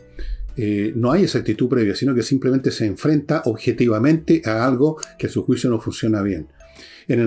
eh, 0.60 0.92
no 0.96 1.12
hay 1.12 1.26
esa 1.26 1.38
actitud 1.38 1.70
previa, 1.70 1.96
sino 1.96 2.16
que 2.16 2.24
simplemente 2.24 2.72
se 2.72 2.88
enfrenta 2.88 3.44
objetivamente 3.46 4.42
a 4.44 4.66
algo 4.66 5.00
que 5.20 5.28
a 5.28 5.30
su 5.30 5.44
juicio 5.44 5.70
no 5.70 5.80
funciona 5.80 6.24
bien. 6.24 6.48
En 7.08 7.20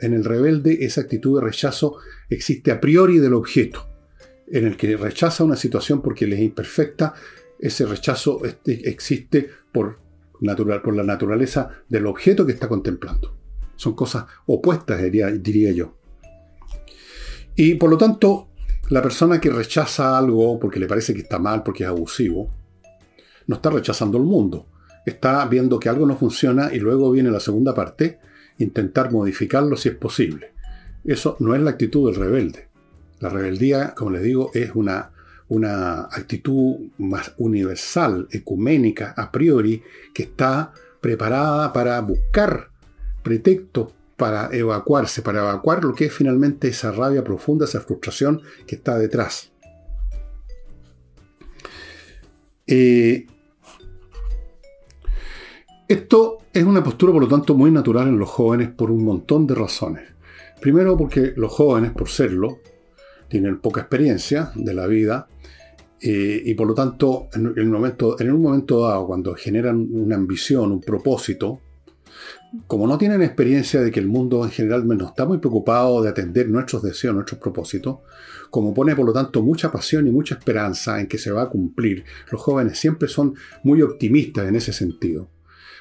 el, 0.00 0.24
rebelde 0.24 0.84
esa 0.84 1.02
actitud 1.02 1.38
de 1.38 1.46
rechazo 1.46 1.96
existe 2.28 2.72
a 2.72 2.80
priori 2.80 3.18
del 3.18 3.34
objeto. 3.34 3.88
En 4.48 4.66
el 4.66 4.76
que 4.76 4.96
rechaza 4.96 5.44
una 5.44 5.56
situación 5.56 6.02
porque 6.02 6.26
le 6.26 6.36
es 6.36 6.42
imperfecta, 6.42 7.14
ese 7.58 7.86
rechazo 7.86 8.42
existe 8.66 9.48
por 9.72 10.00
la 10.40 10.54
naturaleza 11.04 11.70
del 11.88 12.06
objeto 12.06 12.44
que 12.44 12.52
está 12.52 12.68
contemplando. 12.68 13.38
Son 13.76 13.94
cosas 13.94 14.26
opuestas, 14.46 15.00
diría 15.00 15.70
yo. 15.70 15.96
Y 17.54 17.76
por 17.76 17.90
lo 17.90 17.96
tanto, 17.96 18.48
la 18.90 19.00
persona 19.00 19.40
que 19.40 19.50
rechaza 19.50 20.18
algo 20.18 20.58
porque 20.58 20.80
le 20.80 20.88
parece 20.88 21.14
que 21.14 21.20
está 21.20 21.38
mal, 21.38 21.62
porque 21.62 21.84
es 21.84 21.88
abusivo, 21.88 22.50
no 23.46 23.56
está 23.56 23.70
rechazando 23.70 24.18
el 24.18 24.24
mundo. 24.24 24.66
Está 25.04 25.44
viendo 25.46 25.80
que 25.80 25.88
algo 25.88 26.06
no 26.06 26.16
funciona 26.16 26.72
y 26.72 26.78
luego 26.78 27.10
viene 27.10 27.30
la 27.30 27.40
segunda 27.40 27.74
parte, 27.74 28.18
intentar 28.58 29.10
modificarlo 29.10 29.76
si 29.76 29.88
es 29.88 29.96
posible. 29.96 30.52
Eso 31.04 31.36
no 31.40 31.54
es 31.54 31.60
la 31.60 31.70
actitud 31.70 32.10
del 32.10 32.20
rebelde. 32.20 32.68
La 33.18 33.28
rebeldía, 33.28 33.94
como 33.94 34.10
les 34.10 34.22
digo, 34.22 34.50
es 34.54 34.74
una, 34.74 35.10
una 35.48 36.02
actitud 36.02 36.76
más 36.98 37.34
universal, 37.38 38.28
ecuménica, 38.30 39.14
a 39.16 39.32
priori, 39.32 39.82
que 40.14 40.24
está 40.24 40.72
preparada 41.00 41.72
para 41.72 42.00
buscar 42.00 42.68
pretextos 43.22 43.92
para 44.16 44.50
evacuarse, 44.52 45.20
para 45.22 45.40
evacuar 45.40 45.82
lo 45.82 45.94
que 45.94 46.04
es 46.04 46.12
finalmente 46.12 46.68
esa 46.68 46.92
rabia 46.92 47.24
profunda, 47.24 47.64
esa 47.64 47.80
frustración 47.80 48.40
que 48.68 48.76
está 48.76 48.96
detrás. 48.96 49.50
Eh, 52.68 53.26
esto 55.92 56.38
es 56.52 56.64
una 56.64 56.82
postura, 56.82 57.12
por 57.12 57.22
lo 57.22 57.28
tanto, 57.28 57.54
muy 57.54 57.70
natural 57.70 58.08
en 58.08 58.18
los 58.18 58.28
jóvenes 58.28 58.70
por 58.70 58.90
un 58.90 59.04
montón 59.04 59.46
de 59.46 59.54
razones. 59.54 60.04
Primero 60.60 60.96
porque 60.96 61.32
los 61.36 61.52
jóvenes, 61.52 61.92
por 61.92 62.08
serlo, 62.08 62.60
tienen 63.28 63.60
poca 63.60 63.82
experiencia 63.82 64.52
de 64.54 64.74
la 64.74 64.86
vida 64.86 65.28
eh, 66.00 66.42
y 66.44 66.54
por 66.54 66.66
lo 66.66 66.74
tanto, 66.74 67.28
en, 67.34 67.52
el 67.56 67.66
momento, 67.66 68.18
en 68.18 68.32
un 68.32 68.42
momento 68.42 68.86
dado, 68.86 69.06
cuando 69.06 69.34
generan 69.34 69.86
una 69.92 70.16
ambición, 70.16 70.72
un 70.72 70.80
propósito, 70.80 71.60
como 72.66 72.86
no 72.86 72.98
tienen 72.98 73.22
experiencia 73.22 73.80
de 73.80 73.90
que 73.90 74.00
el 74.00 74.08
mundo 74.08 74.44
en 74.44 74.50
general 74.50 74.86
no 74.86 75.06
está 75.06 75.24
muy 75.26 75.38
preocupado 75.38 76.02
de 76.02 76.08
atender 76.08 76.48
nuestros 76.48 76.82
deseos, 76.82 77.14
nuestros 77.14 77.40
propósitos, 77.40 77.98
como 78.50 78.74
pone 78.74 78.96
por 78.96 79.06
lo 79.06 79.12
tanto 79.12 79.42
mucha 79.42 79.70
pasión 79.70 80.06
y 80.06 80.10
mucha 80.10 80.34
esperanza 80.34 81.00
en 81.00 81.06
que 81.06 81.18
se 81.18 81.30
va 81.30 81.42
a 81.42 81.48
cumplir, 81.48 82.04
los 82.30 82.40
jóvenes 82.40 82.78
siempre 82.78 83.08
son 83.08 83.34
muy 83.62 83.82
optimistas 83.82 84.48
en 84.48 84.56
ese 84.56 84.72
sentido. 84.72 85.28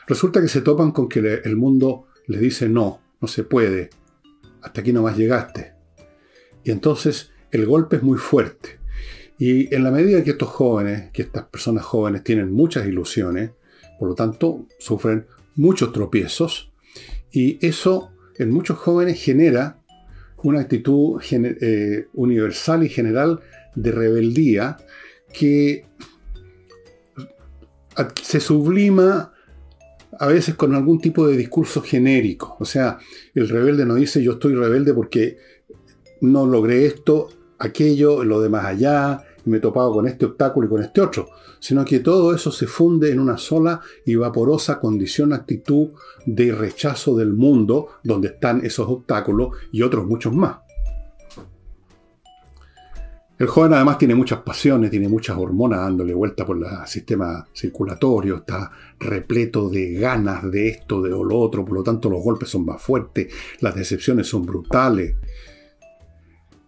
Resulta 0.08 0.42
que 0.42 0.48
se 0.48 0.62
topan 0.62 0.92
con 0.92 1.08
que 1.08 1.20
el 1.44 1.56
mundo 1.56 2.08
les 2.28 2.42
dice 2.42 2.68
no, 2.68 3.02
no 3.20 3.28
se 3.28 3.44
puede, 3.44 3.90
hasta 4.62 4.82
aquí 4.82 4.94
no 4.94 5.04
más 5.04 5.18
llegaste. 5.18 5.74
Y 6.64 6.72
entonces 6.72 7.32
el 7.52 7.66
golpe 7.66 7.98
es 7.98 8.04
muy 8.04 8.18
fuerte. 8.18 8.80
Y 9.38 9.74
en 9.74 9.84
la 9.84 9.92
medida 9.92 10.24
que 10.24 10.32
estos 10.32 10.50
jóvenes, 10.50 11.12
que 11.12 11.24
estas 11.24 11.46
personas 11.46 11.84
jóvenes 11.84 12.24
tienen 12.24 12.52
muchas 12.52 12.86
ilusiones, 12.86 13.52
por 14.00 14.10
lo 14.10 14.16
tanto 14.16 14.68
sufren 14.80 15.26
muchos 15.56 15.92
tropiezos, 15.92 16.72
y 17.32 17.66
eso 17.66 18.12
en 18.38 18.52
muchos 18.52 18.78
jóvenes 18.78 19.22
genera 19.22 19.80
una 20.44 20.62
actitud 20.62 21.22
eh, 21.32 22.08
universal 22.14 22.84
y 22.84 22.90
general 22.90 23.42
de 23.76 23.92
rebeldía 23.92 24.78
que 25.34 25.86
se 28.22 28.40
sublima 28.40 29.34
a 30.22 30.28
veces 30.28 30.54
con 30.54 30.76
algún 30.76 31.02
tipo 31.02 31.28
de 31.28 31.36
discurso 31.36 31.82
genérico. 31.82 32.56
O 32.60 32.66
sea, 32.66 33.00
el 33.34 33.50
rebelde 33.50 33.88
no 33.88 33.96
dice 33.96 34.22
yo 34.22 34.34
estoy 34.34 34.54
rebelde 34.54 34.94
porque 34.94 35.38
no 36.22 36.46
logré 36.46 36.86
esto, 36.86 37.30
aquello, 37.58 38.24
lo 38.24 38.40
demás 38.40 38.66
allá, 38.66 39.24
me 39.46 39.58
he 39.58 39.60
topado 39.60 39.92
con 39.92 40.08
este 40.08 40.28
obstáculo 40.28 40.68
y 40.68 40.70
con 40.70 40.84
este 40.84 41.02
otro, 41.02 41.28
sino 41.60 41.84
que 41.84 42.02
todo 42.02 42.36
eso 42.36 42.52
se 42.52 42.68
funde 42.68 43.12
en 43.12 43.20
una 43.20 43.40
sola 43.40 43.82
y 44.06 44.14
vaporosa 44.14 44.80
condición, 44.80 45.34
actitud 45.34 45.88
de 46.28 46.52
rechazo 46.52 47.16
del 47.18 47.34
mundo 47.34 47.88
donde 48.04 48.28
están 48.28 48.64
esos 48.64 48.88
obstáculos 48.88 49.58
y 49.72 49.82
otros 49.82 50.06
muchos 50.06 50.36
más. 50.36 50.58
El 53.42 53.48
joven 53.48 53.74
además 53.74 53.98
tiene 53.98 54.14
muchas 54.14 54.42
pasiones, 54.42 54.92
tiene 54.92 55.10
muchas 55.10 55.36
hormonas 55.36 55.80
dándole 55.80 56.14
vuelta 56.14 56.46
por 56.46 56.58
el 56.58 56.64
sistema 56.86 57.44
circulatorio, 57.52 58.36
está 58.36 58.70
repleto 59.00 59.68
de 59.68 59.94
ganas 59.94 60.44
de 60.52 60.68
esto, 60.68 61.02
de 61.02 61.10
lo 61.10 61.40
otro, 61.40 61.66
por 61.66 61.74
lo 61.74 61.82
tanto 61.82 62.08
los 62.08 62.22
golpes 62.22 62.50
son 62.50 62.66
más 62.66 62.80
fuertes, 62.80 63.34
las 63.60 63.74
decepciones 63.74 64.28
son 64.28 64.46
brutales. 64.46 65.16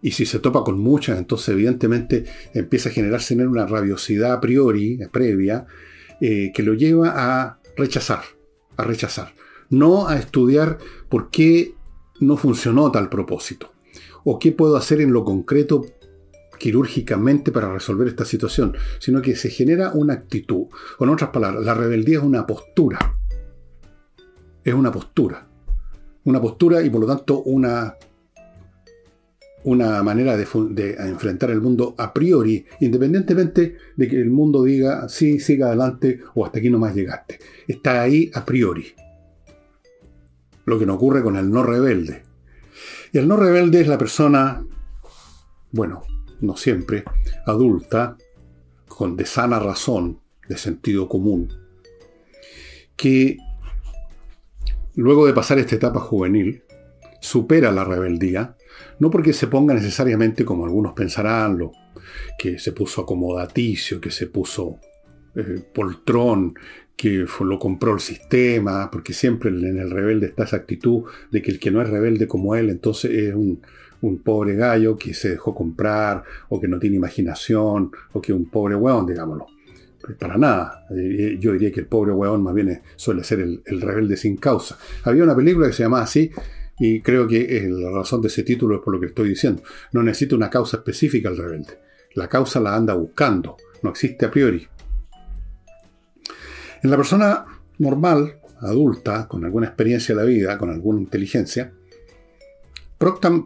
Y 0.02 0.10
si 0.10 0.26
se 0.26 0.40
topa 0.40 0.64
con 0.64 0.80
muchas, 0.80 1.20
entonces 1.20 1.50
evidentemente 1.50 2.26
empieza 2.56 2.90
a 2.90 2.92
generarse 2.92 3.36
en 3.36 3.42
él 3.42 3.50
una 3.50 3.68
rabiosidad 3.68 4.32
a 4.32 4.42
priori, 4.42 4.98
previa, 5.12 5.68
eh, 6.22 6.52
que 6.56 6.64
lo 6.64 6.74
lleva 6.74 7.14
a 7.16 7.60
rechazar, 7.78 8.24
a 8.78 8.84
rechazar. 8.84 9.36
No 9.70 10.08
a 10.08 10.18
estudiar 10.18 10.80
por 11.08 11.30
qué 11.30 11.76
no 12.20 12.36
funcionó 12.36 12.92
tal 12.92 13.10
propósito. 13.10 13.72
O 14.24 14.40
qué 14.40 14.52
puedo 14.52 14.76
hacer 14.76 15.02
en 15.02 15.14
lo 15.14 15.24
concreto 15.24 15.86
quirúrgicamente 16.58 17.52
para 17.52 17.72
resolver 17.72 18.08
esta 18.08 18.26
situación, 18.26 18.76
sino 19.00 19.22
que 19.22 19.36
se 19.36 19.50
genera 19.50 19.92
una 19.94 20.14
actitud. 20.14 20.68
Con 20.98 21.10
otras 21.10 21.30
palabras, 21.32 21.64
la 21.64 21.74
rebeldía 21.74 22.20
es 22.20 22.24
una 22.24 22.46
postura. 22.46 23.00
Es 24.64 24.74
una 24.74 24.92
postura. 24.92 25.48
Una 26.26 26.42
postura 26.42 26.82
y 26.82 26.90
por 26.90 27.02
lo 27.02 27.08
tanto 27.08 27.42
una, 27.44 27.96
una 29.64 30.04
manera 30.04 30.38
de, 30.38 30.96
enfrentar 31.00 31.52
el 31.52 31.62
mundo 31.62 31.96
a 31.98 32.14
priori, 32.14 32.66
independientemente 32.80 33.78
de 33.96 34.08
que 34.08 34.22
el 34.22 34.30
mundo 34.30 34.64
diga 34.64 35.08
sí, 35.10 35.40
siga 35.40 35.68
adelante 35.68 36.22
o 36.36 36.46
hasta 36.46 36.60
aquí 36.60 36.70
no 36.70 36.80
más 36.80 36.96
llegaste. 36.96 37.40
Está 37.68 38.02
ahí 38.02 38.32
a 38.34 38.46
priori. 38.46 38.94
Lo 40.66 40.80
que 40.80 40.86
no 40.86 40.96
ocurre 40.96 41.24
con 41.24 41.36
el 41.36 41.50
no 41.50 41.64
rebelde. 41.64 42.24
Y 43.12 43.18
el 43.18 43.28
no 43.28 43.36
rebelde 43.36 43.82
es 43.82 43.88
la 43.88 43.98
persona, 43.98 44.66
bueno, 45.72 46.04
no 46.44 46.56
siempre, 46.58 47.04
adulta, 47.46 48.18
con 48.88 49.16
de 49.16 49.26
sana 49.26 49.60
razón, 49.60 50.20
de 50.48 50.58
sentido 50.58 51.08
común, 51.08 51.52
que 52.96 53.38
luego 54.96 55.26
de 55.26 55.34
pasar 55.34 55.58
esta 55.58 55.76
etapa 55.76 56.00
juvenil, 56.00 56.64
supera 57.20 57.72
la 57.72 57.86
rebeldía, 57.86 58.56
no 59.00 59.10
porque 59.10 59.34
se 59.34 59.48
ponga 59.48 59.74
necesariamente 59.74 60.46
como 60.46 60.66
algunos 60.66 60.94
pensarán, 60.94 61.58
lo, 61.58 61.72
que 62.38 62.60
se 62.60 62.74
puso 62.74 63.02
acomodaticio, 63.02 64.02
que 64.02 64.12
se 64.12 64.28
puso 64.28 64.80
eh, 65.36 65.64
poltrón, 65.74 66.54
que 66.96 67.26
lo 67.40 67.58
compró 67.58 67.94
el 67.94 68.00
sistema, 68.00 68.92
porque 68.92 69.14
siempre 69.14 69.50
en 69.50 69.80
el 69.80 69.90
rebelde 69.90 70.28
está 70.28 70.44
esa 70.44 70.58
actitud 70.58 71.04
de 71.32 71.42
que 71.42 71.52
el 71.52 71.60
que 71.60 71.72
no 71.72 71.82
es 71.82 71.90
rebelde 71.90 72.28
como 72.28 72.56
él, 72.56 72.70
entonces 72.70 73.12
es 73.12 73.34
un, 73.34 73.62
un 74.04 74.20
pobre 74.20 74.56
gallo 74.56 74.98
que 74.98 75.14
se 75.14 75.30
dejó 75.30 75.56
comprar, 75.56 76.24
o 76.50 76.60
que 76.60 76.68
no 76.68 76.78
tiene 76.78 76.98
imaginación, 76.98 77.92
o 78.12 78.22
que 78.22 78.34
un 78.34 78.50
pobre 78.50 78.76
hueón, 78.76 79.08
digámoslo. 79.08 79.48
Pues 80.02 80.18
para 80.18 80.38
nada. 80.38 80.86
Eh, 80.92 81.38
yo 81.40 81.54
diría 81.54 81.72
que 81.72 81.80
el 81.80 81.86
pobre 81.88 82.12
hueón 82.12 82.44
más 82.44 82.54
bien 82.54 82.82
suele 82.98 83.24
ser 83.24 83.40
el, 83.40 83.82
rebelde 83.82 84.18
sin 84.18 84.36
causa. 84.36 84.78
Había 85.04 85.24
una 85.24 85.36
película 85.36 85.68
que 85.68 85.74
se 85.74 85.84
llamaba 85.84 86.04
así, 86.04 86.30
y 86.80 87.02
creo 87.02 87.28
que 87.28 87.70
la 87.72 87.92
razón 87.92 88.22
de 88.22 88.28
ese 88.28 88.44
título 88.44 88.76
es 88.76 88.82
por 88.82 88.94
lo 88.94 89.00
que 89.00 89.06
estoy 89.08 89.30
diciendo. 89.30 89.64
No 89.94 90.04
necesita 90.04 90.36
una 90.36 90.50
causa 90.50 90.78
específica 90.78 91.30
el 91.30 91.38
rebelde. 91.38 91.80
La 92.16 92.28
causa 92.28 92.60
la 92.60 92.76
anda 92.76 92.94
buscando, 92.96 93.56
no 93.82 93.92
existe 93.92 94.26
a 94.26 94.32
priori. 94.32 94.68
En 96.84 96.90
la 96.90 96.98
persona 96.98 97.46
normal, 97.78 98.40
adulta, 98.60 99.30
con 99.30 99.46
alguna 99.46 99.68
experiencia 99.68 100.14
de 100.14 100.22
la 100.22 100.28
vida, 100.28 100.58
con 100.58 100.70
alguna 100.70 101.00
inteligencia, 101.00 101.72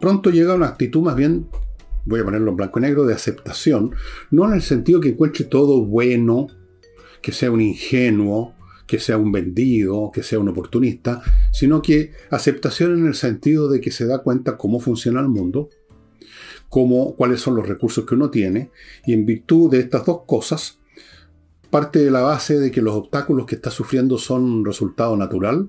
pronto 0.00 0.30
llega 0.30 0.54
una 0.54 0.68
actitud 0.68 1.02
más 1.02 1.16
bien, 1.16 1.48
voy 2.04 2.20
a 2.20 2.24
ponerlo 2.24 2.50
en 2.50 2.56
blanco 2.56 2.78
y 2.78 2.82
negro, 2.82 3.04
de 3.04 3.14
aceptación, 3.14 3.94
no 4.30 4.46
en 4.46 4.54
el 4.54 4.62
sentido 4.62 5.00
que 5.00 5.10
encuentre 5.10 5.44
todo 5.44 5.84
bueno, 5.84 6.48
que 7.22 7.32
sea 7.32 7.50
un 7.50 7.60
ingenuo, 7.60 8.54
que 8.86 8.98
sea 8.98 9.18
un 9.18 9.30
vendido, 9.30 10.10
que 10.12 10.22
sea 10.22 10.38
un 10.38 10.48
oportunista, 10.48 11.22
sino 11.52 11.82
que 11.82 12.12
aceptación 12.30 12.98
en 12.98 13.06
el 13.06 13.14
sentido 13.14 13.68
de 13.68 13.80
que 13.80 13.90
se 13.90 14.06
da 14.06 14.22
cuenta 14.22 14.56
cómo 14.56 14.80
funciona 14.80 15.20
el 15.20 15.28
mundo, 15.28 15.68
cómo, 16.68 17.14
cuáles 17.14 17.40
son 17.40 17.54
los 17.54 17.68
recursos 17.68 18.06
que 18.06 18.14
uno 18.14 18.30
tiene, 18.30 18.70
y 19.04 19.12
en 19.12 19.26
virtud 19.26 19.70
de 19.70 19.80
estas 19.80 20.06
dos 20.06 20.22
cosas, 20.26 20.78
parte 21.70 21.98
de 21.98 22.10
la 22.10 22.22
base 22.22 22.58
de 22.58 22.70
que 22.70 22.80
los 22.80 22.94
obstáculos 22.94 23.44
que 23.44 23.56
está 23.56 23.70
sufriendo 23.70 24.16
son 24.16 24.44
un 24.44 24.64
resultado 24.64 25.16
natural, 25.16 25.68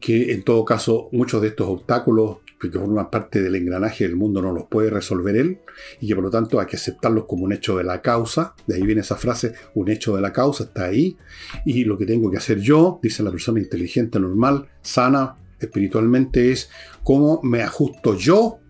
que 0.00 0.32
en 0.32 0.42
todo 0.42 0.64
caso 0.64 1.08
muchos 1.12 1.40
de 1.42 1.48
estos 1.48 1.68
obstáculos 1.68 2.38
que 2.60 2.70
forman 2.70 3.10
parte 3.10 3.42
del 3.42 3.54
engranaje 3.54 4.04
del 4.04 4.16
mundo 4.16 4.40
no 4.40 4.52
los 4.52 4.64
puede 4.64 4.90
resolver 4.90 5.36
él 5.36 5.58
y 6.00 6.08
que 6.08 6.14
por 6.14 6.24
lo 6.24 6.30
tanto 6.30 6.58
hay 6.58 6.66
que 6.66 6.76
aceptarlos 6.76 7.26
como 7.26 7.44
un 7.44 7.52
hecho 7.52 7.76
de 7.76 7.84
la 7.84 8.00
causa, 8.00 8.54
de 8.66 8.76
ahí 8.76 8.82
viene 8.82 9.02
esa 9.02 9.16
frase, 9.16 9.52
un 9.74 9.90
hecho 9.90 10.16
de 10.16 10.22
la 10.22 10.32
causa, 10.32 10.64
está 10.64 10.84
ahí, 10.84 11.16
y 11.64 11.84
lo 11.84 11.98
que 11.98 12.06
tengo 12.06 12.30
que 12.30 12.38
hacer 12.38 12.58
yo, 12.58 12.98
dice 13.02 13.22
la 13.22 13.30
persona 13.30 13.60
inteligente, 13.60 14.18
normal, 14.18 14.68
sana, 14.80 15.36
espiritualmente, 15.60 16.52
es 16.52 16.70
cómo 17.02 17.40
me 17.42 17.62
ajusto 17.62 18.16
yo 18.16 18.60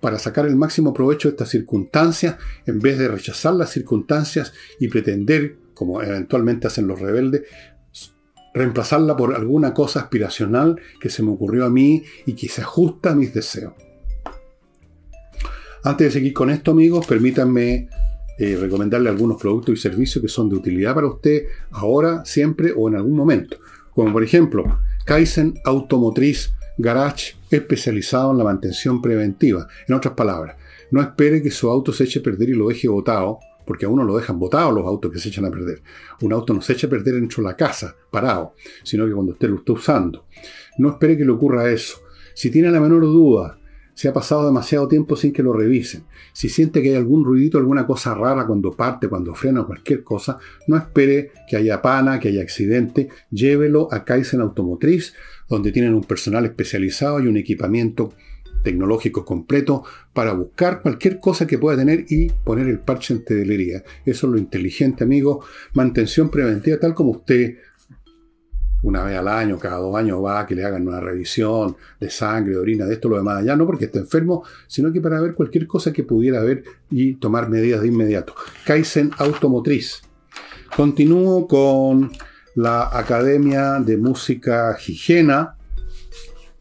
para 0.00 0.18
sacar 0.18 0.46
el 0.46 0.56
máximo 0.56 0.92
provecho 0.92 1.28
de 1.28 1.32
estas 1.32 1.50
circunstancias, 1.50 2.36
en 2.66 2.80
vez 2.80 2.98
de 2.98 3.06
rechazar 3.06 3.54
las 3.54 3.70
circunstancias 3.70 4.52
y 4.80 4.88
pretender, 4.88 5.58
como 5.74 6.02
eventualmente 6.02 6.66
hacen 6.66 6.88
los 6.88 7.00
rebeldes, 7.00 7.42
reemplazarla 8.54 9.16
por 9.16 9.34
alguna 9.34 9.72
cosa 9.72 10.00
aspiracional 10.00 10.80
que 11.00 11.10
se 11.10 11.22
me 11.22 11.30
ocurrió 11.30 11.64
a 11.64 11.70
mí 11.70 12.02
y 12.26 12.34
que 12.34 12.48
se 12.48 12.62
ajusta 12.62 13.10
a 13.10 13.14
mis 13.14 13.32
deseos. 13.32 13.72
Antes 15.84 16.08
de 16.08 16.10
seguir 16.12 16.32
con 16.32 16.50
esto, 16.50 16.70
amigos, 16.70 17.06
permítanme 17.06 17.88
eh, 18.38 18.56
recomendarle 18.60 19.08
algunos 19.08 19.40
productos 19.40 19.74
y 19.74 19.80
servicios 19.80 20.22
que 20.22 20.28
son 20.28 20.48
de 20.48 20.56
utilidad 20.56 20.94
para 20.94 21.08
usted 21.08 21.44
ahora, 21.72 22.24
siempre 22.24 22.72
o 22.76 22.88
en 22.88 22.96
algún 22.96 23.16
momento. 23.16 23.58
Como 23.94 24.12
por 24.12 24.22
ejemplo, 24.22 24.78
Kaizen 25.04 25.54
Automotriz 25.64 26.52
Garage 26.78 27.34
especializado 27.50 28.32
en 28.32 28.38
la 28.38 28.44
mantención 28.44 29.02
preventiva. 29.02 29.68
En 29.86 29.94
otras 29.94 30.14
palabras, 30.14 30.56
no 30.90 31.00
espere 31.00 31.42
que 31.42 31.50
su 31.50 31.68
auto 31.68 31.92
se 31.92 32.04
eche 32.04 32.20
a 32.20 32.22
perder 32.22 32.50
y 32.50 32.54
lo 32.54 32.68
deje 32.68 32.88
botado, 32.88 33.40
porque 33.66 33.86
a 33.86 33.88
uno 33.88 34.04
lo 34.04 34.16
dejan 34.16 34.38
botado 34.38 34.72
los 34.72 34.86
autos 34.86 35.12
que 35.12 35.18
se 35.18 35.28
echan 35.28 35.44
a 35.44 35.50
perder. 35.50 35.82
Un 36.20 36.32
auto 36.32 36.54
no 36.54 36.60
se 36.60 36.72
echa 36.72 36.86
a 36.86 36.90
perder 36.90 37.14
dentro 37.14 37.42
de 37.42 37.48
la 37.48 37.56
casa, 37.56 37.94
parado, 38.10 38.54
sino 38.82 39.06
que 39.06 39.12
cuando 39.12 39.32
usted 39.32 39.48
lo 39.48 39.56
está 39.56 39.72
usando. 39.72 40.26
No 40.78 40.90
espere 40.90 41.16
que 41.16 41.24
le 41.24 41.32
ocurra 41.32 41.70
eso. 41.70 41.98
Si 42.34 42.50
tiene 42.50 42.70
la 42.70 42.80
menor 42.80 43.02
duda, 43.02 43.58
si 43.94 44.08
ha 44.08 44.12
pasado 44.12 44.46
demasiado 44.46 44.88
tiempo 44.88 45.16
sin 45.16 45.32
que 45.32 45.42
lo 45.42 45.52
revisen, 45.52 46.04
si 46.32 46.48
siente 46.48 46.82
que 46.82 46.90
hay 46.90 46.96
algún 46.96 47.24
ruidito, 47.24 47.58
alguna 47.58 47.86
cosa 47.86 48.14
rara 48.14 48.46
cuando 48.46 48.72
parte, 48.72 49.08
cuando 49.08 49.34
frena 49.34 49.60
o 49.60 49.66
cualquier 49.66 50.02
cosa, 50.02 50.38
no 50.66 50.76
espere 50.76 51.32
que 51.46 51.56
haya 51.56 51.82
pana, 51.82 52.18
que 52.18 52.28
haya 52.28 52.42
accidente, 52.42 53.10
llévelo 53.30 53.88
a 53.92 54.04
Kaizen 54.04 54.40
Automotriz, 54.40 55.14
donde 55.48 55.72
tienen 55.72 55.94
un 55.94 56.04
personal 56.04 56.46
especializado 56.46 57.20
y 57.20 57.26
un 57.26 57.36
equipamiento 57.36 58.14
tecnológico 58.62 59.24
completo 59.24 59.84
para 60.12 60.32
buscar 60.32 60.82
cualquier 60.82 61.18
cosa 61.18 61.46
que 61.46 61.58
pueda 61.58 61.76
tener 61.76 62.04
y 62.08 62.28
poner 62.28 62.68
el 62.68 62.78
parche 62.80 63.14
en 63.14 63.24
telería. 63.24 63.82
Eso 64.04 64.26
es 64.26 64.32
lo 64.32 64.38
inteligente, 64.38 65.04
amigo. 65.04 65.44
Mantención 65.74 66.30
preventiva, 66.30 66.78
tal 66.78 66.94
como 66.94 67.10
usted 67.10 67.56
una 68.82 69.04
vez 69.04 69.16
al 69.16 69.28
año, 69.28 69.58
cada 69.58 69.76
dos 69.76 69.94
años 69.94 70.22
va 70.24 70.44
que 70.44 70.56
le 70.56 70.64
hagan 70.64 70.86
una 70.86 71.00
revisión 71.00 71.76
de 72.00 72.10
sangre, 72.10 72.52
de 72.52 72.58
orina, 72.58 72.84
de 72.84 72.94
esto, 72.94 73.08
lo 73.08 73.16
demás 73.16 73.38
allá, 73.38 73.54
no 73.54 73.64
porque 73.64 73.84
esté 73.84 74.00
enfermo, 74.00 74.42
sino 74.66 74.92
que 74.92 75.00
para 75.00 75.20
ver 75.20 75.34
cualquier 75.34 75.66
cosa 75.66 75.92
que 75.92 76.02
pudiera 76.02 76.40
haber 76.40 76.64
y 76.90 77.14
tomar 77.14 77.48
medidas 77.48 77.82
de 77.82 77.88
inmediato. 77.88 78.34
Kaizen 78.66 79.12
Automotriz. 79.18 80.02
Continúo 80.74 81.46
con 81.46 82.10
la 82.56 82.88
Academia 82.98 83.78
de 83.78 83.96
Música 83.96 84.76
Higiena, 84.84 85.56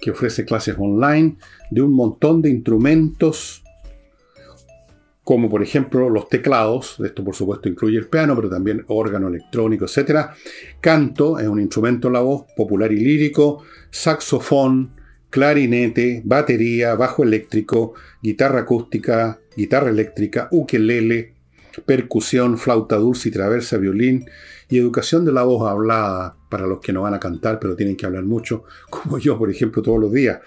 que 0.01 0.11
ofrece 0.11 0.43
clases 0.43 0.75
online 0.77 1.37
de 1.69 1.81
un 1.81 1.93
montón 1.93 2.41
de 2.41 2.49
instrumentos, 2.49 3.63
como 5.23 5.49
por 5.49 5.61
ejemplo 5.61 6.09
los 6.09 6.27
teclados, 6.27 6.99
esto 7.05 7.23
por 7.23 7.35
supuesto 7.35 7.69
incluye 7.69 7.97
el 7.97 8.07
piano, 8.07 8.35
pero 8.35 8.49
también 8.49 8.83
órgano 8.87 9.27
electrónico, 9.27 9.85
etc. 9.85 10.31
Canto 10.81 11.39
es 11.39 11.47
un 11.47 11.61
instrumento 11.61 12.07
en 12.07 12.13
la 12.13 12.21
voz 12.21 12.45
popular 12.57 12.91
y 12.91 12.97
lírico, 12.97 13.63
saxofón, 13.91 14.95
clarinete, 15.29 16.23
batería, 16.25 16.95
bajo 16.95 17.23
eléctrico, 17.23 17.93
guitarra 18.21 18.61
acústica, 18.61 19.39
guitarra 19.55 19.91
eléctrica, 19.91 20.49
ukelele, 20.51 21.35
percusión, 21.85 22.57
flauta 22.57 22.97
dulce 22.97 23.29
y 23.29 23.31
traversa, 23.31 23.77
violín, 23.77 24.25
y 24.67 24.79
educación 24.79 25.25
de 25.25 25.31
la 25.31 25.43
voz 25.43 25.69
hablada 25.69 26.35
para 26.51 26.67
los 26.67 26.81
que 26.81 26.91
no 26.93 27.01
van 27.01 27.13
a 27.13 27.19
cantar 27.19 27.59
pero 27.59 27.75
tienen 27.75 27.95
que 27.95 28.05
hablar 28.05 28.25
mucho, 28.25 28.65
como 28.91 29.17
yo, 29.17 29.39
por 29.39 29.49
ejemplo, 29.49 29.81
todos 29.81 29.99
los 29.99 30.11
días. 30.11 30.39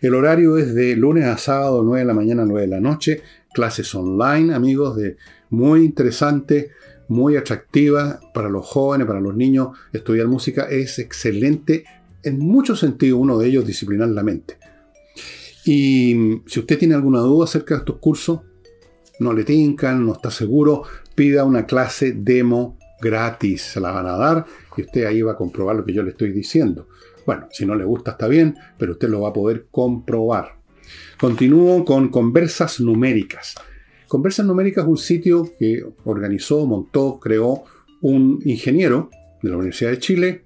El 0.00 0.14
horario 0.14 0.56
es 0.56 0.74
de 0.74 0.94
lunes 0.94 1.24
a 1.24 1.36
sábado, 1.36 1.82
9 1.82 2.00
de 2.00 2.06
la 2.06 2.14
mañana, 2.14 2.44
9 2.46 2.62
de 2.62 2.68
la 2.68 2.80
noche. 2.80 3.20
Clases 3.52 3.92
online, 3.96 4.54
amigos, 4.54 4.96
de 4.96 5.16
muy 5.50 5.84
interesante, 5.84 6.70
muy 7.08 7.36
atractiva 7.36 8.20
para 8.32 8.48
los 8.48 8.64
jóvenes, 8.64 9.08
para 9.08 9.20
los 9.20 9.34
niños. 9.34 9.76
Estudiar 9.92 10.28
música 10.28 10.68
es 10.70 11.00
excelente 11.00 11.84
en 12.22 12.38
muchos 12.38 12.78
sentidos, 12.78 13.18
uno 13.20 13.38
de 13.38 13.48
ellos 13.48 13.66
disciplinar 13.66 14.08
la 14.10 14.22
mente. 14.22 14.58
Y 15.64 16.42
si 16.46 16.60
usted 16.60 16.78
tiene 16.78 16.94
alguna 16.94 17.18
duda 17.18 17.46
acerca 17.46 17.74
de 17.74 17.80
estos 17.80 17.96
cursos, 17.96 18.40
no 19.18 19.32
le 19.32 19.42
tincan, 19.42 20.06
no 20.06 20.12
está 20.12 20.30
seguro, 20.30 20.84
pida 21.16 21.44
una 21.44 21.66
clase 21.66 22.12
demo 22.12 22.77
gratis, 23.00 23.62
se 23.62 23.80
la 23.80 23.90
van 23.90 24.06
a 24.06 24.16
dar 24.16 24.46
y 24.76 24.82
usted 24.82 25.04
ahí 25.06 25.22
va 25.22 25.32
a 25.32 25.36
comprobar 25.36 25.76
lo 25.76 25.84
que 25.84 25.92
yo 25.92 26.02
le 26.02 26.10
estoy 26.10 26.32
diciendo. 26.32 26.88
Bueno, 27.26 27.48
si 27.50 27.66
no 27.66 27.74
le 27.74 27.84
gusta 27.84 28.12
está 28.12 28.28
bien, 28.28 28.56
pero 28.78 28.92
usted 28.92 29.08
lo 29.08 29.20
va 29.20 29.30
a 29.30 29.32
poder 29.32 29.66
comprobar. 29.70 30.58
Continúo 31.20 31.84
con 31.84 32.08
Conversas 32.08 32.80
Numéricas. 32.80 33.54
Conversas 34.06 34.46
Numéricas 34.46 34.84
es 34.84 34.88
un 34.88 34.96
sitio 34.96 35.50
que 35.58 35.84
organizó, 36.04 36.64
montó, 36.66 37.20
creó 37.20 37.64
un 38.00 38.40
ingeniero 38.44 39.10
de 39.42 39.50
la 39.50 39.56
Universidad 39.56 39.90
de 39.90 39.98
Chile 39.98 40.44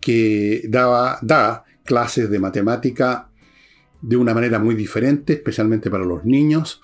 que 0.00 0.62
daba, 0.68 1.18
da 1.20 1.64
clases 1.84 2.30
de 2.30 2.38
matemática 2.38 3.28
de 4.00 4.16
una 4.16 4.32
manera 4.32 4.58
muy 4.58 4.74
diferente, 4.74 5.34
especialmente 5.34 5.90
para 5.90 6.04
los 6.04 6.24
niños 6.24 6.80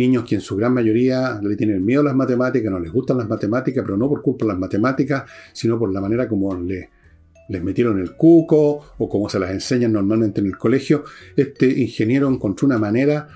niños 0.00 0.24
que 0.24 0.36
en 0.36 0.40
su 0.40 0.56
gran 0.56 0.72
mayoría 0.72 1.38
le 1.42 1.56
tienen 1.56 1.84
miedo 1.84 2.00
a 2.00 2.04
las 2.04 2.16
matemáticas, 2.16 2.70
no 2.72 2.80
les 2.80 2.90
gustan 2.90 3.18
las 3.18 3.28
matemáticas, 3.28 3.84
pero 3.84 3.98
no 3.98 4.08
por 4.08 4.22
culpa 4.22 4.46
de 4.46 4.52
las 4.52 4.58
matemáticas, 4.58 5.24
sino 5.52 5.78
por 5.78 5.92
la 5.92 6.00
manera 6.00 6.26
como 6.26 6.54
les 6.54 7.62
metieron 7.62 8.00
el 8.00 8.16
cuco 8.16 8.80
o 8.96 9.08
como 9.08 9.28
se 9.28 9.38
las 9.38 9.50
enseñan 9.50 9.92
normalmente 9.92 10.40
en 10.40 10.46
el 10.46 10.56
colegio. 10.56 11.04
Este 11.36 11.66
ingeniero 11.66 12.28
encontró 12.28 12.66
una 12.66 12.78
manera 12.78 13.28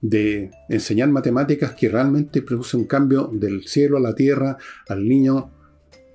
de 0.00 0.50
enseñar 0.68 1.08
matemáticas 1.08 1.72
que 1.72 1.88
realmente 1.88 2.42
produce 2.42 2.76
un 2.76 2.86
cambio 2.86 3.30
del 3.32 3.66
cielo 3.66 3.96
a 3.96 4.00
la 4.00 4.14
tierra 4.14 4.56
al 4.88 5.08
niño 5.08 5.52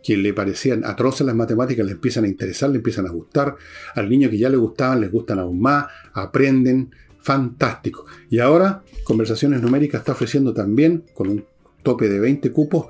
que 0.04 0.18
le 0.18 0.34
parecían 0.34 0.84
atroces 0.84 1.26
las 1.26 1.36
matemáticas, 1.36 1.86
le 1.86 1.94
empiezan 1.94 2.26
a 2.26 2.28
interesar, 2.28 2.70
le 2.72 2.78
empiezan 2.78 3.06
a 3.06 3.12
gustar, 3.12 3.56
al 3.96 4.10
niño 4.10 4.30
que 4.30 4.38
ya 4.38 4.50
le 4.50 4.58
gustaban, 4.58 5.00
les 5.00 5.12
gustan 5.12 5.40
aún 5.40 5.62
más, 5.62 5.86
aprenden, 6.14 6.90
fantástico. 7.22 8.06
Y 8.30 8.40
ahora, 8.40 8.84
Conversaciones 9.04 9.62
Numéricas 9.62 10.02
está 10.02 10.12
ofreciendo 10.14 10.54
también, 10.54 11.06
con 11.14 11.28
un 11.30 11.46
tope 11.84 12.10
de 12.10 12.20
20 12.20 12.52
cupos, 12.52 12.88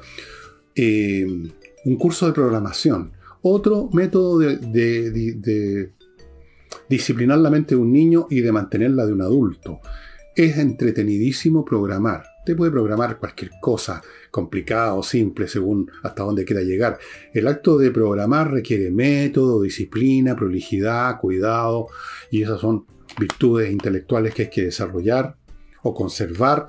eh, 0.76 1.26
un 1.86 1.96
curso 1.98 2.28
de 2.28 2.34
programación. 2.34 3.12
Otro 3.42 3.90
método 3.92 4.40
de, 4.40 5.92
disciplinar 6.88 7.40
la 7.40 7.50
mente 7.50 7.76
de 7.76 7.82
un 7.82 7.92
niño 7.92 8.28
y 8.30 8.42
de 8.42 8.52
mantenerla 8.52 9.06
de 9.06 9.14
un 9.14 9.22
adulto. 9.22 9.80
Es 10.36 10.58
entretenidísimo 10.58 11.66
programar. 11.66 12.24
Usted 12.40 12.56
puede 12.56 12.72
programar 12.72 13.18
cualquier 13.18 13.52
cosa, 13.60 14.02
complicada 14.30 14.94
o 14.94 15.04
simple, 15.04 15.48
según 15.48 15.90
hasta 16.04 16.24
dónde 16.24 16.46
quiera 16.46 16.62
llegar. 16.62 16.98
El 17.34 17.48
acto 17.48 17.78
de 17.78 17.92
programar 17.92 18.52
requiere 18.52 18.92
método, 18.92 19.62
disciplina, 19.62 20.36
prolijidad, 20.36 21.20
cuidado, 21.20 21.88
y 22.30 22.44
esas 22.44 22.60
son 22.62 22.86
virtudes 23.20 23.72
intelectuales 23.72 24.34
que 24.34 24.44
hay 24.44 24.50
que 24.50 24.66
desarrollar 24.66 25.36
o 25.84 25.94
conservar 25.94 26.68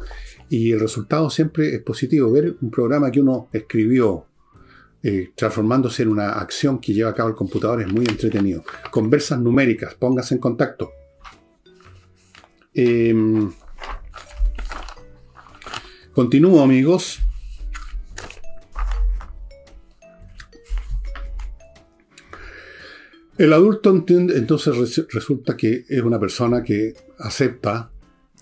y 0.48 0.72
el 0.72 0.80
resultado 0.80 1.30
siempre 1.30 1.74
es 1.74 1.82
positivo. 1.82 2.30
Ver 2.30 2.56
un 2.60 2.70
programa 2.70 3.10
que 3.10 3.20
uno 3.20 3.48
escribió 3.52 4.26
eh, 5.02 5.32
transformándose 5.34 6.02
en 6.02 6.10
una 6.10 6.30
acción 6.32 6.78
que 6.78 6.92
lleva 6.92 7.10
a 7.10 7.14
cabo 7.14 7.28
el 7.28 7.34
computador 7.34 7.80
es 7.80 7.92
muy 7.92 8.04
entretenido. 8.06 8.64
Conversas 8.90 9.40
numéricas, 9.40 9.94
póngase 9.94 10.34
en 10.34 10.40
contacto. 10.40 10.90
Em, 12.74 13.52
continúo 16.12 16.62
amigos. 16.62 17.20
El 23.38 23.52
adulto 23.54 23.90
entonces 24.08 25.06
resulta 25.10 25.56
que 25.56 25.84
es 25.88 26.02
una 26.02 26.20
persona 26.20 26.62
que 26.62 26.94
acepta 27.18 27.90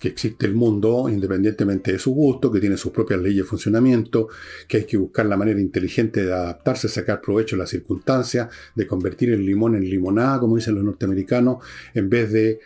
que 0.01 0.07
existe 0.09 0.47
el 0.47 0.55
mundo 0.55 1.07
independientemente 1.07 1.91
de 1.93 1.99
su 1.99 2.11
gusto, 2.11 2.51
que 2.51 2.59
tiene 2.59 2.75
sus 2.75 2.91
propias 2.91 3.21
leyes 3.21 3.43
de 3.43 3.49
funcionamiento, 3.49 4.29
que 4.67 4.77
hay 4.77 4.85
que 4.85 4.97
buscar 4.97 5.27
la 5.27 5.37
manera 5.37 5.61
inteligente 5.61 6.25
de 6.25 6.33
adaptarse, 6.33 6.89
sacar 6.89 7.21
provecho 7.21 7.55
de 7.55 7.61
las 7.61 7.69
circunstancias, 7.69 8.49
de 8.73 8.87
convertir 8.87 9.29
el 9.29 9.45
limón 9.45 9.75
en 9.75 9.87
limonada, 9.87 10.39
como 10.39 10.55
dicen 10.55 10.73
los 10.73 10.83
norteamericanos, 10.83 11.63
en 11.93 12.09
vez 12.09 12.31
de 12.31 12.59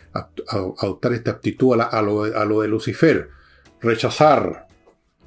adoptar 0.48 1.12
esta 1.12 1.32
aptitud 1.32 1.78
a, 1.78 2.00
lo, 2.00 2.22
a 2.22 2.44
lo 2.46 2.62
de 2.62 2.68
Lucifer, 2.68 3.28
rechazar 3.82 4.66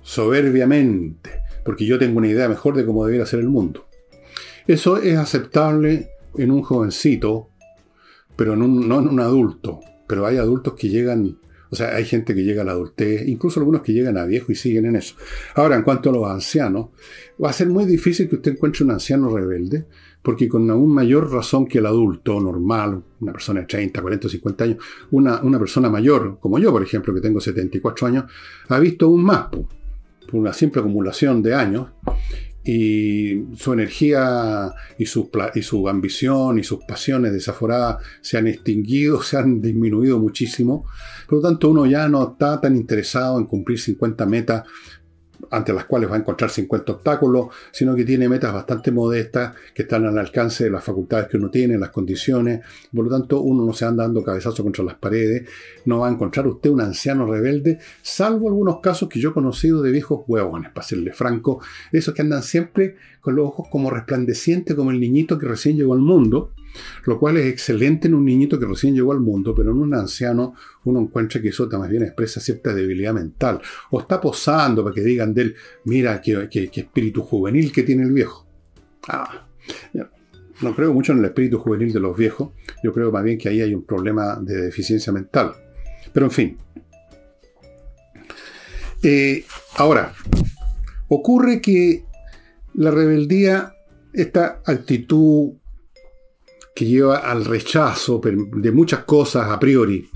soberbiamente, 0.02 1.44
porque 1.64 1.86
yo 1.86 2.00
tengo 2.00 2.18
una 2.18 2.28
idea 2.28 2.50
mejor 2.50 2.76
de 2.76 2.88
cómo 2.88 3.06
debería 3.06 3.28
ser 3.28 3.40
el 3.42 3.50
mundo. 3.50 3.88
Eso 4.66 4.98
es 4.98 5.16
aceptable 5.16 6.10
en 6.38 6.52
un 6.52 6.62
jovencito, 6.62 7.50
pero 8.36 8.56
no 8.56 8.66
en 8.66 9.08
un 9.08 9.20
adulto. 9.20 9.80
Pero 10.08 10.26
hay 10.26 10.38
adultos 10.38 10.74
que 10.74 10.90
llegan 10.90 11.38
o 11.72 11.76
sea, 11.76 11.96
hay 11.96 12.06
gente 12.06 12.34
que 12.34 12.44
llega 12.44 12.64
a 12.64 12.66
la 12.66 12.72
adultez, 12.72 13.28
incluso 13.28 13.60
algunos 13.60 13.82
que 13.82 13.94
llegan 13.94 14.18
a 14.18 14.26
viejo 14.26 14.52
y 14.52 14.56
siguen 14.56 14.88
en 14.88 14.96
eso. 14.96 15.16
Ahora, 15.54 15.76
en 15.76 15.84
cuanto 15.84 16.10
a 16.10 16.14
los 16.14 16.28
ancianos, 16.28 16.88
va 17.44 17.52
a 17.52 17.54
ser 17.54 17.68
muy 17.68 17.86
difícil 17.86 18.28
que 18.28 18.36
usted 18.36 18.54
encuentre 18.54 18.84
un 18.84 18.92
anciano 18.92 19.30
rebelde, 19.30 19.86
porque 20.24 20.50
con 20.50 20.70
aún 20.70 20.92
mayor 20.92 21.32
razón 21.32 21.68
que 21.68 21.78
el 21.78 21.86
adulto 21.86 22.40
normal, 22.40 23.04
una 23.20 23.32
persona 23.32 23.62
de 23.62 23.68
30, 23.68 24.02
40, 24.02 24.30
50 24.30 24.64
años, 24.64 24.78
una, 25.12 25.42
una 25.42 25.60
persona 25.60 25.90
mayor, 25.90 26.40
como 26.40 26.58
yo, 26.58 26.72
por 26.72 26.82
ejemplo, 26.82 27.14
que 27.14 27.22
tengo 27.22 27.40
74 27.40 28.08
años, 28.08 28.26
ha 28.68 28.80
visto 28.80 29.06
aún 29.06 29.24
más, 29.24 29.48
por 29.50 29.64
una 30.32 30.54
simple 30.54 30.82
acumulación 30.82 31.44
de 31.44 31.54
años, 31.54 31.88
y 32.72 33.56
su 33.56 33.74
energía 33.74 34.72
y 35.00 35.08
su, 35.08 35.32
y 35.56 35.62
su 35.64 35.90
ambición 35.90 36.60
y 36.60 36.64
sus 36.64 36.84
pasiones 36.86 37.34
desaforadas 37.34 37.98
se 38.22 38.38
han 38.38 38.46
extinguido, 38.46 39.24
se 39.24 39.38
han 39.38 39.60
disminuido 39.60 40.20
muchísimo. 40.20 40.86
Por 41.28 41.40
lo 41.40 41.50
tanto, 41.50 41.72
uno 41.72 41.88
ya 41.88 42.08
no 42.08 42.32
está 42.32 42.62
tan 42.62 42.76
interesado 42.76 43.40
en 43.40 43.48
cumplir 43.48 43.80
50 43.80 44.24
metas 44.28 44.64
ante 45.52 45.74
las 45.74 45.86
cuales 45.86 46.10
va 46.10 46.16
a 46.16 46.20
encontrar 46.20 46.50
50 46.50 46.92
obstáculos, 46.92 47.48
sino 47.72 47.96
que 47.96 48.04
tiene 48.04 48.30
metas 48.30 48.54
bastante 48.54 48.92
modestas 48.92 49.56
que 49.74 49.84
están 49.84 50.06
al 50.06 50.18
alcance 50.18 50.66
de 50.66 50.70
las 50.70 50.84
facultades 50.84 51.28
que 51.28 51.38
uno 51.38 51.50
tiene, 51.50 51.78
las 51.78 51.90
condiciones. 51.90 52.62
Por 52.94 53.06
lo 53.06 53.12
tanto, 53.12 53.42
uno 53.42 53.66
no 53.66 53.74
se 53.74 53.86
anda 53.86 54.04
dando 54.04 54.24
cabezazo 54.24 54.64
contra 54.64 54.84
las 54.84 54.96
paredes, 54.96 55.48
no 55.86 56.00
va 56.00 56.08
a 56.08 56.12
encontrar 56.12 56.48
usted 56.48 56.70
un 56.70 56.82
anciano 56.82 57.26
rebelde, 57.26 57.80
salvo 58.02 58.48
algunos 58.48 58.80
casos 58.80 59.10
que 59.10 59.20
yo 59.20 59.30
he 59.30 59.34
conocido 59.34 59.82
de 59.82 59.92
viejos 59.92 60.24
huevones, 60.28 60.72
para 60.72 60.86
serle 60.86 61.12
franco, 61.12 61.62
esos 61.92 62.14
que 62.14 62.22
andan 62.22 62.44
siempre 62.44 62.96
los 63.34 63.48
ojos 63.48 63.68
como 63.72 63.90
resplandecientes, 63.90 64.76
como 64.76 64.92
el 64.92 65.00
niñito 65.00 65.38
que 65.38 65.48
recién 65.48 65.78
llegó 65.78 65.94
al 65.94 66.00
mundo, 66.00 66.54
lo 67.06 67.20
cual 67.20 67.38
es 67.38 67.48
excelente 67.48 68.08
en 68.08 68.14
un 68.14 68.26
niñito 68.26 68.60
que 68.60 68.66
recién 68.66 68.94
llegó 68.94 69.12
al 69.12 69.20
mundo, 69.20 69.54
pero 69.56 69.72
en 69.72 69.78
un 69.78 69.94
anciano 69.94 70.54
uno 70.86 71.00
encuentra 71.00 71.42
que 71.42 71.50
eso 71.50 71.68
más 71.68 71.90
bien 71.90 72.04
expresa 72.04 72.40
cierta 72.40 72.74
debilidad 72.74 73.14
mental. 73.14 73.60
O 73.92 74.00
está 74.00 74.20
posando 74.22 74.84
para 74.84 74.94
que 74.94 75.02
digan 75.02 75.34
de 75.34 75.42
él, 75.42 75.56
mira 75.86 76.22
qué, 76.22 76.50
espíritu 76.52 77.22
juvenil 77.22 77.72
que 77.72 77.84
tiene 77.84 78.04
el 78.04 78.12
viejo. 78.12 78.46
Ah, 79.08 79.48
no 80.62 80.76
creo 80.76 80.94
mucho 80.94 81.14
en 81.14 81.20
el 81.20 81.26
espíritu 81.26 81.58
juvenil 81.58 81.94
de 81.94 82.00
los 82.00 82.18
viejos, 82.18 82.50
yo 82.84 82.94
creo 82.94 83.12
más 83.12 83.24
bien 83.24 83.38
que 83.38 83.50
ahí 83.50 83.62
hay 83.62 83.74
un 83.74 83.84
problema 83.84 84.40
de 84.42 84.64
deficiencia 84.64 85.14
mental. 85.14 85.54
Pero 86.12 86.26
en 86.26 86.32
fin. 86.32 86.58
Eh, 89.02 89.46
ahora, 89.78 90.14
ocurre 91.08 91.62
que 91.62 92.04
la 92.80 92.92
rebeldía, 92.92 93.76
esta 94.14 94.62
actitud 94.66 95.52
que 96.74 96.86
lleva 96.86 97.18
al 97.18 97.44
rechazo 97.44 98.22
de 98.24 98.72
muchas 98.72 99.04
cosas 99.04 99.50
a 99.50 99.60
priori 99.60 100.10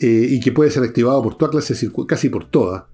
eh, 0.00 0.26
y 0.30 0.40
que 0.40 0.50
puede 0.50 0.70
ser 0.70 0.84
activado 0.84 1.22
por 1.22 1.36
toda 1.36 1.50
clase, 1.50 1.74
casi 2.06 2.30
por 2.30 2.50
todas. 2.50 2.84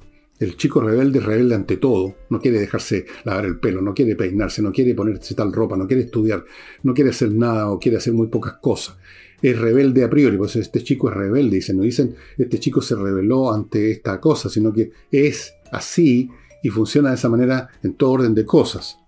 El 0.40 0.57
chico 0.57 0.80
rebelde 0.80 1.20
es 1.20 1.24
rebelde 1.24 1.54
ante 1.54 1.76
todo, 1.76 2.16
no 2.30 2.40
quiere 2.40 2.59
dejarse 2.59 3.07
lavar 3.22 3.44
el 3.44 3.61
pelo, 3.61 3.80
no 3.80 3.94
quiere 3.94 4.16
peinarse, 4.16 4.61
no 4.61 4.72
quiere 4.72 4.92
ponerse 4.92 5.37
tal 5.37 5.52
ropa, 5.52 5.76
no 5.76 5.87
quiere 5.87 6.02
estudiar, 6.02 6.44
no 6.83 6.94
quiere 6.94 7.11
hacer 7.11 7.30
nada 7.30 7.70
o 7.70 7.78
quiere 7.78 7.98
hacer 7.98 8.12
muy 8.12 8.26
pocas 8.26 8.54
cosas. 8.54 8.96
Es 9.40 9.57
rebelde 9.57 10.02
a 10.02 10.11
priori, 10.11 10.37
pues 10.37 10.57
este 10.57 10.83
chico 10.83 11.11
es 11.11 11.14
rebelde, 11.14 11.57
dicen, 11.57 11.76
no 11.76 11.85
dicen 11.85 12.16
este 12.37 12.59
chico 12.59 12.83
se 12.83 12.96
rebeló 12.96 13.52
ante 13.52 13.92
esta 13.92 14.20
cosa, 14.20 14.48
sino 14.48 14.72
que 14.72 14.90
es 15.12 15.54
así 15.70 16.28
y 16.64 16.70
funciona 16.70 17.11
de 17.11 17.16
esa 17.16 17.29
manera 17.29 17.68
en 17.83 17.92
todo 17.92 18.12
orden 18.12 18.35
de 18.35 18.46
cosas. 18.46 18.98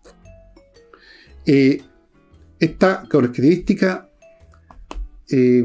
Eh, 1.47 1.83
esta 2.59 3.09
característica 3.09 4.11
eh, 5.31 5.65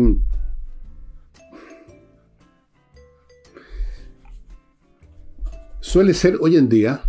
suele 5.81 6.13
ser 6.13 6.37
hoy 6.39 6.55
en 6.55 6.69
día 6.69 7.03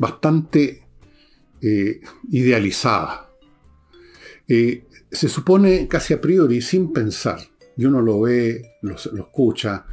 bastante 0.00 0.82
eh, 1.62 2.00
idealizada. 2.28 3.30
Se 4.48 5.28
supone 5.28 5.86
casi 5.86 6.14
a 6.14 6.20
priori, 6.20 6.60
sin 6.60 6.92
pensar, 6.92 7.38
y 7.76 7.84
uno 7.84 8.02
lo 8.02 8.22
ve, 8.22 8.72
lo, 8.82 8.96
escucha, 8.96 9.86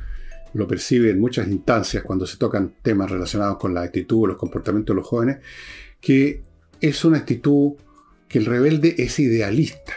lo 0.53 0.67
percibe 0.67 1.09
en 1.09 1.19
muchas 1.19 1.47
instancias 1.47 2.03
cuando 2.03 2.25
se 2.25 2.37
tocan 2.37 2.75
temas 2.81 3.09
relacionados 3.09 3.57
con 3.57 3.73
la 3.73 3.81
actitud 3.81 4.23
o 4.23 4.27
los 4.27 4.37
comportamientos 4.37 4.93
de 4.93 4.97
los 4.99 5.07
jóvenes, 5.07 5.37
que 5.99 6.43
es 6.79 7.05
una 7.05 7.19
actitud 7.19 7.73
que 8.27 8.39
el 8.39 8.45
rebelde 8.45 8.95
es 8.97 9.19
idealista, 9.19 9.93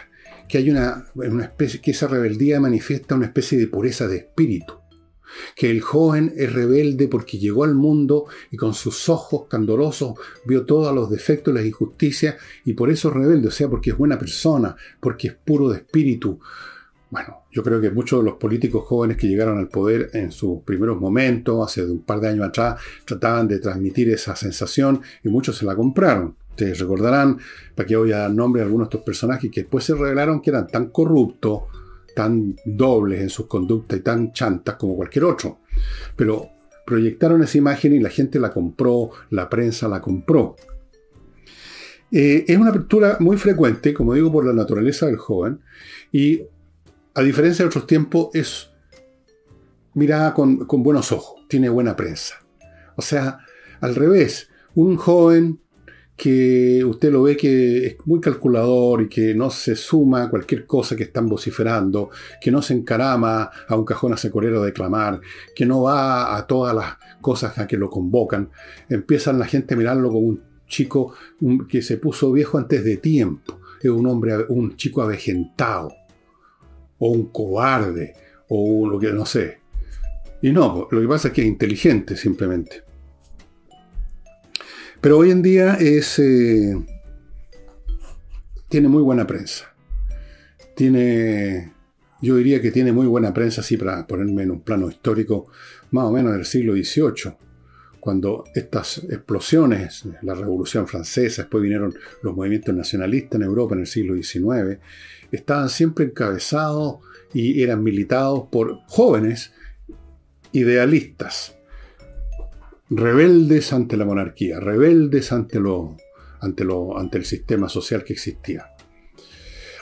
que 0.47 0.57
hay 0.59 0.69
una, 0.69 1.07
una 1.15 1.43
especie, 1.43 1.81
que 1.81 1.91
esa 1.91 2.07
rebeldía 2.07 2.59
manifiesta 2.59 3.15
una 3.15 3.25
especie 3.25 3.57
de 3.57 3.67
pureza 3.67 4.07
de 4.07 4.17
espíritu, 4.17 4.75
que 5.55 5.69
el 5.69 5.81
joven 5.81 6.33
es 6.35 6.53
rebelde 6.53 7.07
porque 7.07 7.37
llegó 7.37 7.63
al 7.63 7.75
mundo 7.75 8.25
y 8.51 8.57
con 8.57 8.73
sus 8.73 9.09
ojos 9.09 9.47
candorosos 9.49 10.13
vio 10.45 10.65
todos 10.65 10.93
los 10.93 11.09
defectos 11.09 11.53
las 11.53 11.65
injusticias 11.65 12.35
y 12.63 12.73
por 12.73 12.89
eso 12.89 13.09
es 13.09 13.15
rebelde, 13.15 13.49
o 13.49 13.51
sea, 13.51 13.69
porque 13.69 13.91
es 13.91 13.97
buena 13.97 14.17
persona, 14.17 14.75
porque 14.99 15.27
es 15.27 15.33
puro 15.33 15.69
de 15.69 15.77
espíritu. 15.77 16.39
Bueno, 17.09 17.43
yo 17.51 17.63
creo 17.63 17.79
que 17.79 17.89
muchos 17.89 18.19
de 18.19 18.25
los 18.25 18.37
políticos 18.37 18.83
jóvenes 18.85 19.15
que 19.15 19.27
llegaron 19.27 19.57
al 19.57 19.69
poder 19.69 20.09
en 20.13 20.31
sus 20.31 20.61
primeros 20.63 20.99
momentos, 20.99 21.65
hace 21.65 21.85
un 21.85 22.03
par 22.03 22.19
de 22.19 22.29
años 22.29 22.47
atrás, 22.47 22.81
trataban 23.05 23.47
de 23.47 23.59
transmitir 23.59 24.09
esa 24.09 24.35
sensación 24.35 25.01
y 25.23 25.29
muchos 25.29 25.57
se 25.57 25.65
la 25.65 25.75
compraron. 25.75 26.35
Ustedes 26.49 26.79
recordarán, 26.79 27.37
para 27.75 27.87
que 27.87 27.95
voy 27.95 28.11
a 28.11 28.17
dar 28.19 28.31
nombre 28.31 28.61
a 28.61 28.65
algunos 28.65 28.87
de 28.87 28.97
estos 28.97 29.05
personajes 29.05 29.49
que 29.51 29.61
después 29.61 29.85
se 29.85 29.93
revelaron 29.93 30.41
que 30.41 30.49
eran 30.49 30.67
tan 30.67 30.87
corruptos, 30.87 31.61
tan 32.13 32.55
dobles 32.65 33.21
en 33.21 33.29
sus 33.29 33.45
conductas 33.45 33.99
y 33.99 34.01
tan 34.01 34.33
chantas 34.33 34.75
como 34.75 34.95
cualquier 34.95 35.25
otro. 35.25 35.59
Pero 36.15 36.49
proyectaron 36.85 37.43
esa 37.43 37.57
imagen 37.57 37.93
y 37.93 37.99
la 37.99 38.09
gente 38.09 38.39
la 38.39 38.51
compró, 38.51 39.11
la 39.29 39.47
prensa 39.47 39.87
la 39.87 40.01
compró. 40.01 40.55
Eh, 42.11 42.45
es 42.47 42.57
una 42.57 42.69
apertura 42.71 43.17
muy 43.19 43.37
frecuente, 43.37 43.93
como 43.93 44.13
digo, 44.13 44.31
por 44.31 44.45
la 44.45 44.53
naturaleza 44.53 45.05
del 45.05 45.17
joven, 45.17 45.59
y 46.11 46.41
a 47.17 47.23
diferencia 47.23 47.63
de 47.63 47.69
otros 47.69 47.87
tiempos, 47.87 48.29
es 48.35 48.69
mirada 49.95 50.35
con, 50.35 50.67
buenos 50.83 51.11
ojos, 51.11 51.41
tiene 51.47 51.67
buena 51.67 51.95
prensa. 51.95 52.45
O 52.95 53.01
sea, 53.01 53.39
al 53.81 53.95
revés, 53.95 54.49
un 54.75 54.97
joven 54.97 55.59
que 56.15 56.85
usted 56.85 57.11
lo 57.11 57.23
ve 57.23 57.35
que 57.35 57.87
es 57.87 57.97
muy 58.05 58.21
calculador 58.21 59.01
y 59.01 59.09
que 59.09 59.33
no 59.33 59.49
se 59.49 59.75
suma 59.75 60.23
a 60.23 60.29
cualquier 60.29 60.67
cosa 60.67 60.95
que 60.95 61.03
están 61.03 61.27
vociferando, 61.27 62.11
que 62.39 62.51
no 62.51 62.61
se 62.61 62.75
encarama 62.75 63.49
a 63.67 63.75
un 63.75 63.83
cajón 63.85 64.13
asecorero 64.13 64.61
a 64.61 64.65
declamar, 64.67 65.19
que 65.55 65.65
no 65.65 65.81
va 65.81 66.37
a 66.37 66.45
todas 66.45 66.75
las 66.75 66.97
cosas 67.19 67.57
a 67.57 67.65
que 67.65 67.77
lo 67.77 67.89
convocan. 67.89 68.51
Empiezan 68.89 69.39
la 69.39 69.47
gente 69.47 69.73
a 69.73 69.77
mirarlo 69.77 70.09
como 70.09 70.19
un 70.19 70.43
chico 70.67 71.15
que 71.67 71.81
se 71.81 71.97
puso 71.97 72.31
viejo 72.31 72.59
antes 72.59 72.83
de 72.83 72.97
tiempo. 72.97 73.59
Es 73.81 73.89
un 73.89 74.05
hombre, 74.05 74.45
un 74.49 74.75
chico 74.75 75.01
avejentado, 75.01 75.91
o 76.99 77.09
un 77.09 77.31
cobarde, 77.31 78.13
o 78.49 78.87
lo 78.89 78.99
que 78.99 79.11
no 79.11 79.25
sé. 79.25 79.59
Y 80.41 80.51
no, 80.51 80.87
lo 80.91 81.01
que 81.01 81.07
pasa 81.07 81.29
es 81.29 81.33
que 81.33 81.41
es 81.41 81.47
inteligente 81.47 82.15
simplemente. 82.15 82.83
Pero 85.01 85.19
hoy 85.19 85.31
en 85.31 85.41
día 85.41 85.75
es, 85.75 86.19
eh, 86.19 86.75
tiene 88.69 88.87
muy 88.87 89.03
buena 89.03 89.25
prensa. 89.27 89.73
Tiene, 90.75 91.73
yo 92.21 92.35
diría 92.35 92.61
que 92.61 92.71
tiene 92.71 92.91
muy 92.91 93.07
buena 93.07 93.33
prensa, 93.33 93.61
así 93.61 93.77
para 93.77 94.05
ponerme 94.05 94.43
en 94.43 94.51
un 94.51 94.61
plano 94.61 94.89
histórico, 94.89 95.47
más 95.91 96.05
o 96.05 96.11
menos 96.11 96.33
del 96.33 96.45
siglo 96.45 96.73
XVIII, 96.73 97.35
cuando 97.99 98.45
estas 98.53 98.99
explosiones, 99.09 100.03
la 100.21 100.33
Revolución 100.33 100.87
Francesa, 100.87 101.43
después 101.43 101.61
vinieron 101.61 101.93
los 102.21 102.35
movimientos 102.35 102.73
nacionalistas 102.73 103.35
en 103.39 103.45
Europa 103.45 103.75
en 103.75 103.81
el 103.81 103.87
siglo 103.87 104.15
XIX, 104.15 104.79
estaban 105.31 105.69
siempre 105.69 106.05
encabezados 106.05 106.97
y 107.33 107.61
eran 107.61 107.83
militados 107.83 108.47
por 108.49 108.79
jóvenes 108.87 109.53
idealistas 110.51 111.57
rebeldes 112.89 113.73
ante 113.73 113.97
la 113.97 114.05
monarquía, 114.05 114.59
rebeldes 114.59 115.31
ante, 115.31 115.59
lo, 115.59 115.97
ante, 116.39 116.63
lo, 116.63 116.97
ante 116.97 117.17
el 117.17 117.25
sistema 117.25 117.69
social 117.69 118.03
que 118.03 118.13
existía. 118.13 118.71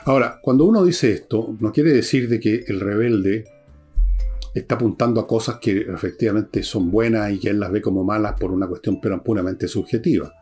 Ahora, 0.04 0.40
cuando 0.42 0.64
uno 0.64 0.84
dice 0.84 1.12
esto, 1.12 1.56
no 1.60 1.72
quiere 1.72 1.92
decir 1.92 2.28
de 2.28 2.38
que 2.40 2.64
el 2.66 2.80
rebelde 2.80 3.44
está 4.54 4.76
apuntando 4.76 5.20
a 5.20 5.26
cosas 5.26 5.58
que 5.60 5.80
efectivamente 5.80 6.62
son 6.62 6.90
buenas 6.90 7.30
y 7.32 7.38
que 7.38 7.50
él 7.50 7.60
las 7.60 7.72
ve 7.72 7.82
como 7.82 8.04
malas 8.04 8.34
por 8.38 8.52
una 8.52 8.66
cuestión 8.66 9.00
puramente 9.00 9.68
subjetiva. 9.68 10.32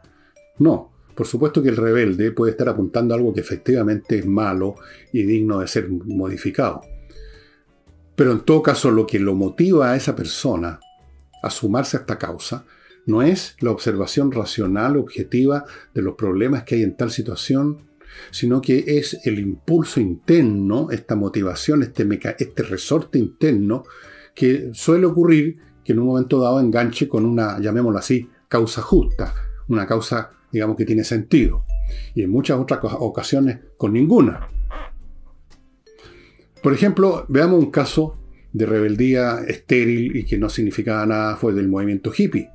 No, 0.58 0.92
por 1.14 1.26
supuesto 1.26 1.62
que 1.62 1.68
el 1.68 1.76
rebelde 1.76 2.32
puede 2.32 2.52
estar 2.52 2.68
apuntando 2.68 3.14
a 3.14 3.16
algo 3.16 3.32
que 3.32 3.40
efectivamente 3.40 4.18
es 4.18 4.26
malo 4.26 4.74
y 5.12 5.22
digno 5.22 5.60
de 5.60 5.68
ser 5.68 5.88
modificado. 5.88 6.82
Pero 8.16 8.32
en 8.32 8.40
todo 8.40 8.62
caso, 8.62 8.90
lo 8.90 9.06
que 9.06 9.18
lo 9.18 9.34
motiva 9.34 9.92
a 9.92 9.96
esa 9.96 10.14
persona 10.14 10.80
a 11.42 11.50
sumarse 11.50 11.96
a 11.96 12.00
esta 12.00 12.18
causa 12.18 12.64
no 13.06 13.22
es 13.22 13.56
la 13.60 13.70
observación 13.70 14.32
racional, 14.32 14.96
objetiva 14.96 15.64
de 15.92 16.02
los 16.02 16.14
problemas 16.14 16.64
que 16.64 16.76
hay 16.76 16.82
en 16.82 16.96
tal 16.96 17.10
situación, 17.10 17.82
sino 18.30 18.60
que 18.62 18.84
es 18.86 19.20
el 19.24 19.38
impulso 19.38 20.00
interno, 20.00 20.90
esta 20.90 21.16
motivación, 21.16 21.82
este, 21.82 22.06
este 22.38 22.62
resorte 22.62 23.18
interno, 23.18 23.84
que 24.34 24.70
suele 24.72 25.06
ocurrir 25.06 25.58
que 25.84 25.92
en 25.92 25.98
un 25.98 26.06
momento 26.06 26.40
dado 26.40 26.60
enganche 26.60 27.08
con 27.08 27.26
una, 27.26 27.60
llamémoslo 27.60 27.98
así, 27.98 28.28
causa 28.48 28.80
justa, 28.80 29.34
una 29.68 29.86
causa, 29.86 30.30
digamos, 30.54 30.76
que 30.76 30.84
tiene 30.84 31.04
sentido. 31.04 31.64
Y 32.14 32.22
en 32.22 32.30
muchas 32.30 32.58
otras 32.58 32.80
ocasiones 32.98 33.58
con 33.76 33.92
ninguna. 33.92 34.48
Por 36.62 36.72
ejemplo, 36.72 37.26
veamos 37.28 37.62
un 37.62 37.70
caso 37.70 38.18
de 38.52 38.66
rebeldía 38.66 39.40
estéril 39.46 40.16
y 40.16 40.24
que 40.24 40.38
no 40.38 40.48
significaba 40.48 41.04
nada, 41.04 41.36
fue 41.36 41.52
del 41.52 41.68
movimiento 41.68 42.12
hippie 42.16 42.50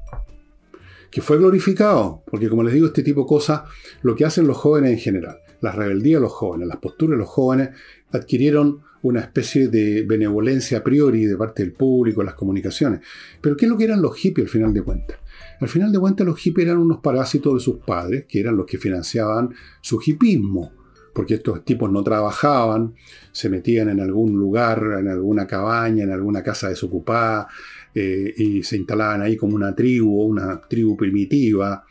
que 1.12 1.21
fue 1.21 1.38
glorificado, 1.38 2.23
porque 2.29 2.49
como 2.49 2.63
les 2.63 2.73
digo, 2.73 2.88
este 2.88 3.03
tipo 3.03 3.21
de 3.21 3.27
cosas, 3.27 3.62
lo 4.03 4.15
que 4.15 4.25
hacen 4.25 4.47
los 4.47 4.57
jóvenes 4.57 4.91
en 4.91 4.99
general, 4.99 5.39
las 5.62 5.75
rebeldías 5.75 6.19
de 6.19 6.23
los 6.23 6.33
jóvenes, 6.33 6.67
las 6.67 6.77
posturas 6.77 7.17
de 7.17 7.17
los 7.17 7.29
jóvenes, 7.29 7.69
adquirieron 8.12 8.81
una 9.01 9.21
especie 9.21 9.69
de 9.69 10.03
benevolencia 10.03 10.79
a 10.79 10.83
priori 10.83 11.25
de 11.25 11.38
parte 11.38 11.63
del 11.63 11.73
público, 11.73 12.21
las 12.21 12.35
comunicaciones. 12.35 13.01
Pero 13.41 13.55
¿qué 13.57 13.65
es 13.65 13.71
lo 13.71 13.77
que 13.77 13.85
eran 13.85 14.01
los 14.01 14.15
hippies 14.15 14.45
al 14.45 14.51
final 14.51 14.73
de 14.73 14.81
cuentas? 14.81 15.17
Al 15.60 15.67
final 15.67 15.91
de 15.91 16.00
cuentas 16.00 16.26
los 16.26 16.39
hippies 16.39 16.67
eran 16.67 16.80
unos 16.80 17.00
parásitos 17.00 17.54
de 17.56 17.60
sus 17.60 17.78
padres, 17.78 18.26
que 18.28 18.39
eran 18.39 18.56
los 18.56 18.65
que 18.65 18.78
financiaban 18.78 19.54
su 19.82 20.00
hippismo, 20.06 20.72
porque 21.13 21.36
estos 21.36 21.65
tipos 21.65 21.91
no 21.91 22.02
trabajaban, 22.02 22.95
se 23.32 23.50
metían 23.50 23.89
en 23.89 24.00
algún 24.00 24.38
lugar, 24.38 24.82
en 25.00 25.10
alguna 25.10 25.45
cabaña, 25.45 26.04
en 26.04 26.12
alguna 26.12 26.41
casa 26.41 26.69
desocupada, 26.69 27.48
eh, 27.93 28.34
y 28.38 28.63
se 28.63 28.78
instalaban 28.78 29.22
ahí 29.22 29.36
como 29.36 29.56
una 29.56 29.76
tribu, 29.76 30.22
una 30.24 30.62
tribu 30.62 30.95
primitiva, 30.95 31.84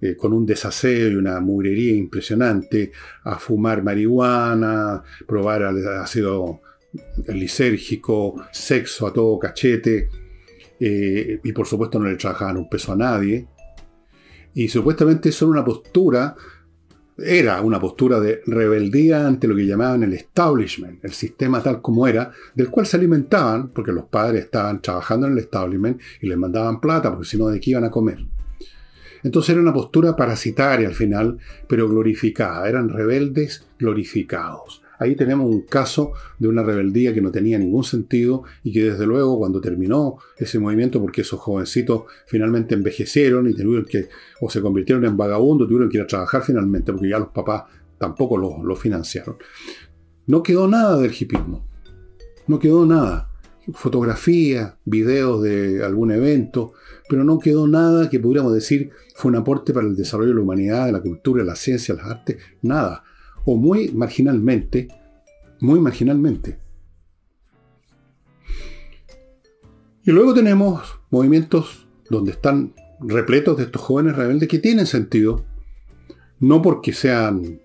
eh, 0.00 0.14
con 0.16 0.32
un 0.32 0.46
desaseo 0.46 1.10
y 1.10 1.16
una 1.16 1.40
mugrería 1.40 1.92
impresionante, 1.96 2.92
a 3.24 3.36
fumar 3.36 3.82
marihuana, 3.82 5.02
probar 5.26 5.64
ácido 5.64 6.60
lisérgico, 7.26 8.36
sexo 8.52 9.08
a 9.08 9.12
todo 9.12 9.38
cachete, 9.40 10.08
eh, 10.80 11.40
y 11.42 11.52
por 11.52 11.66
supuesto 11.66 11.98
no 11.98 12.08
le 12.08 12.16
trabajaban 12.16 12.56
un 12.56 12.68
peso 12.68 12.92
a 12.92 12.96
nadie. 12.96 13.46
Y 14.54 14.68
supuestamente 14.68 15.28
era 15.28 15.46
una 15.46 15.64
postura 15.64 16.34
era 17.18 17.60
una 17.62 17.80
postura 17.80 18.20
de 18.20 18.42
rebeldía 18.46 19.26
ante 19.26 19.48
lo 19.48 19.56
que 19.56 19.66
llamaban 19.66 20.04
el 20.04 20.12
establishment, 20.12 21.04
el 21.04 21.12
sistema 21.12 21.60
tal 21.62 21.82
como 21.82 22.06
era, 22.06 22.30
del 22.54 22.70
cual 22.70 22.86
se 22.86 22.96
alimentaban, 22.96 23.70
porque 23.70 23.92
los 23.92 24.04
padres 24.04 24.44
estaban 24.44 24.80
trabajando 24.80 25.26
en 25.26 25.32
el 25.32 25.38
establishment 25.38 26.00
y 26.20 26.28
les 26.28 26.38
mandaban 26.38 26.80
plata, 26.80 27.10
porque 27.10 27.26
si 27.26 27.36
no, 27.36 27.48
¿de 27.48 27.58
qué 27.58 27.70
iban 27.70 27.84
a 27.84 27.90
comer? 27.90 28.24
Entonces 29.24 29.50
era 29.50 29.60
una 29.60 29.72
postura 29.72 30.14
parasitaria 30.14 30.86
al 30.86 30.94
final, 30.94 31.38
pero 31.68 31.88
glorificada, 31.88 32.68
eran 32.68 32.88
rebeldes 32.88 33.66
glorificados. 33.78 34.82
Ahí 34.98 35.14
tenemos 35.14 35.48
un 35.48 35.62
caso 35.62 36.12
de 36.38 36.48
una 36.48 36.62
rebeldía 36.62 37.14
que 37.14 37.20
no 37.20 37.30
tenía 37.30 37.58
ningún 37.58 37.84
sentido 37.84 38.42
y 38.64 38.72
que 38.72 38.90
desde 38.90 39.06
luego 39.06 39.38
cuando 39.38 39.60
terminó 39.60 40.18
ese 40.36 40.58
movimiento, 40.58 41.00
porque 41.00 41.20
esos 41.20 41.38
jovencitos 41.38 42.04
finalmente 42.26 42.74
envejecieron 42.74 43.48
y 43.48 43.54
tuvieron 43.54 43.84
que, 43.84 44.08
o 44.40 44.50
se 44.50 44.60
convirtieron 44.60 45.04
en 45.04 45.16
vagabundos, 45.16 45.68
tuvieron 45.68 45.88
que 45.88 45.98
ir 45.98 46.02
a 46.02 46.06
trabajar 46.06 46.42
finalmente, 46.42 46.92
porque 46.92 47.08
ya 47.08 47.18
los 47.20 47.28
papás 47.28 47.64
tampoco 47.96 48.36
lo, 48.36 48.76
financiaron. 48.76 49.36
No 50.26 50.42
quedó 50.42 50.66
nada 50.66 50.98
del 50.98 51.12
hipismo. 51.12 51.64
No 52.48 52.58
quedó 52.58 52.84
nada. 52.84 53.30
Fotografías, 53.74 54.74
videos 54.84 55.42
de 55.42 55.84
algún 55.84 56.10
evento, 56.10 56.72
pero 57.08 57.22
no 57.22 57.38
quedó 57.38 57.68
nada 57.68 58.08
que 58.08 58.18
pudiéramos 58.18 58.52
decir 58.52 58.90
fue 59.14 59.30
un 59.30 59.36
aporte 59.36 59.72
para 59.72 59.86
el 59.86 59.94
desarrollo 59.94 60.30
de 60.30 60.36
la 60.36 60.42
humanidad, 60.42 60.86
de 60.86 60.92
la 60.92 61.00
cultura, 61.00 61.42
de 61.42 61.48
la 61.48 61.56
ciencia, 61.56 61.94
las 61.94 62.06
artes, 62.06 62.38
nada 62.62 63.04
o 63.50 63.56
muy 63.56 63.88
marginalmente, 63.92 64.88
muy 65.60 65.80
marginalmente. 65.80 66.58
Y 70.04 70.10
luego 70.10 70.34
tenemos 70.34 71.00
movimientos 71.08 71.86
donde 72.10 72.32
están 72.32 72.74
repletos 73.00 73.56
de 73.56 73.64
estos 73.64 73.80
jóvenes 73.80 74.16
rebeldes 74.16 74.50
que 74.50 74.58
tienen 74.58 74.84
sentido, 74.84 75.46
no 76.40 76.60
porque 76.60 76.92
sean 76.92 77.62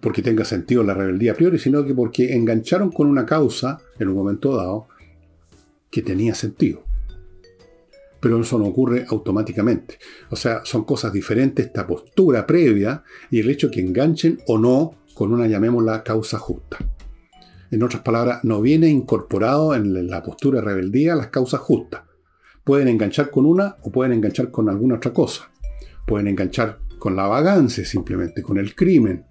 porque 0.00 0.22
tenga 0.22 0.46
sentido 0.46 0.82
la 0.82 0.94
rebeldía 0.94 1.32
a 1.32 1.34
priori, 1.34 1.58
sino 1.58 1.84
que 1.84 1.92
porque 1.92 2.34
engancharon 2.34 2.90
con 2.90 3.06
una 3.06 3.26
causa 3.26 3.82
en 3.98 4.08
un 4.08 4.14
momento 4.14 4.56
dado 4.56 4.88
que 5.90 6.00
tenía 6.00 6.34
sentido. 6.34 6.84
Pero 8.18 8.40
eso 8.40 8.58
no 8.58 8.64
ocurre 8.64 9.04
automáticamente. 9.10 9.98
O 10.30 10.36
sea, 10.36 10.62
son 10.64 10.84
cosas 10.84 11.12
diferentes 11.12 11.66
esta 11.66 11.86
postura 11.86 12.46
previa 12.46 13.02
y 13.30 13.40
el 13.40 13.50
hecho 13.50 13.70
que 13.70 13.80
enganchen 13.80 14.40
o 14.46 14.56
no 14.58 14.94
con 15.18 15.32
una, 15.32 15.48
llamémosla, 15.48 16.04
causa 16.04 16.38
justa. 16.38 16.78
En 17.72 17.82
otras 17.82 18.02
palabras, 18.02 18.44
no 18.44 18.60
viene 18.60 18.88
incorporado 18.88 19.74
en 19.74 20.08
la 20.08 20.22
postura 20.22 20.60
de 20.60 20.66
rebeldía 20.66 21.16
las 21.16 21.26
causas 21.26 21.58
justas. 21.58 22.02
Pueden 22.62 22.86
enganchar 22.86 23.28
con 23.28 23.44
una 23.44 23.78
o 23.82 23.90
pueden 23.90 24.12
enganchar 24.12 24.52
con 24.52 24.68
alguna 24.68 24.94
otra 24.94 25.12
cosa. 25.12 25.50
Pueden 26.06 26.28
enganchar 26.28 26.78
con 27.00 27.16
la 27.16 27.26
vagancia 27.26 27.84
simplemente, 27.84 28.44
con 28.44 28.58
el 28.58 28.76
crimen, 28.76 29.24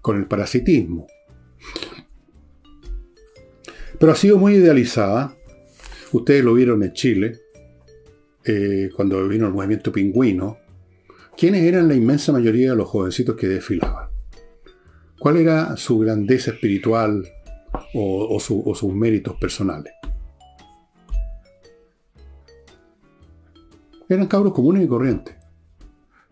con 0.00 0.16
el 0.16 0.26
parasitismo. 0.26 1.06
Pero 4.00 4.10
ha 4.10 4.16
sido 4.16 4.38
muy 4.38 4.54
idealizada. 4.54 5.36
Ustedes 6.10 6.42
lo 6.42 6.52
vieron 6.54 6.82
en 6.82 6.92
Chile, 6.94 7.38
eh, 8.44 8.90
cuando 8.92 9.28
vino 9.28 9.46
el 9.46 9.52
movimiento 9.52 9.92
pingüino. 9.92 10.58
¿Quiénes 11.36 11.62
eran 11.62 11.86
la 11.86 11.94
inmensa 11.94 12.32
mayoría 12.32 12.70
de 12.70 12.76
los 12.76 12.88
jovencitos 12.88 13.36
que 13.36 13.46
desfilaban? 13.46 14.07
¿Cuál 15.18 15.38
era 15.38 15.76
su 15.76 15.98
grandeza 15.98 16.52
espiritual 16.52 17.26
o, 17.94 18.38
sus 18.40 18.94
méritos 18.94 19.36
personales? 19.36 19.92
Eran 24.08 24.26
cabros 24.26 24.52
comunes 24.54 24.84
y 24.84 24.88
corrientes, 24.88 25.34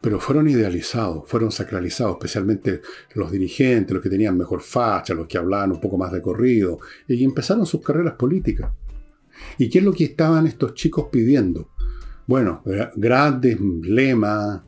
pero 0.00 0.20
fueron 0.20 0.48
idealizados, 0.48 1.28
fueron 1.28 1.50
sacralizados, 1.50 2.14
especialmente 2.14 2.80
los 3.14 3.30
dirigentes, 3.30 3.92
los 3.92 4.02
que 4.02 4.08
tenían 4.08 4.38
mejor 4.38 4.62
facha, 4.62 5.14
los 5.14 5.26
que 5.26 5.36
hablaban 5.36 5.72
un 5.72 5.80
poco 5.80 5.98
más 5.98 6.12
de 6.12 6.22
corrido, 6.22 6.78
y 7.08 7.22
empezaron 7.24 7.66
sus 7.66 7.82
carreras 7.82 8.14
políticas. 8.14 8.70
¿Y 9.58 9.68
qué 9.68 9.80
es 9.80 9.84
lo 9.84 9.92
que 9.92 10.04
estaban 10.04 10.46
estos 10.46 10.74
chicos 10.74 11.08
pidiendo? 11.10 11.68
Bueno, 12.26 12.62
grandes 12.94 13.60
lemas, 13.60 14.62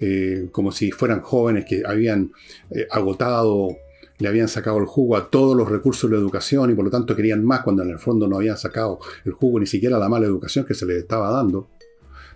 eh, 0.00 0.48
como 0.52 0.72
si 0.72 0.90
fueran 0.90 1.20
jóvenes 1.20 1.64
que 1.64 1.82
habían 1.86 2.32
eh, 2.70 2.86
agotado, 2.90 3.76
le 4.18 4.28
habían 4.28 4.48
sacado 4.48 4.78
el 4.78 4.86
jugo 4.86 5.16
a 5.16 5.30
todos 5.30 5.56
los 5.56 5.68
recursos 5.68 6.08
de 6.08 6.16
la 6.16 6.22
educación 6.22 6.70
y 6.70 6.74
por 6.74 6.84
lo 6.84 6.90
tanto 6.90 7.16
querían 7.16 7.44
más 7.44 7.62
cuando 7.62 7.82
en 7.82 7.90
el 7.90 7.98
fondo 7.98 8.28
no 8.28 8.36
habían 8.36 8.56
sacado 8.56 9.00
el 9.24 9.32
jugo 9.32 9.58
ni 9.60 9.66
siquiera 9.66 9.98
la 9.98 10.08
mala 10.08 10.26
educación 10.26 10.64
que 10.64 10.74
se 10.74 10.86
les 10.86 10.98
estaba 10.98 11.30
dando. 11.30 11.68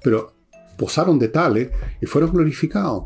Pero 0.03 0.33
posaron 0.77 1.19
de 1.19 1.29
tales 1.29 1.71
y 2.01 2.07
fueron 2.07 2.33
glorificados. 2.33 3.05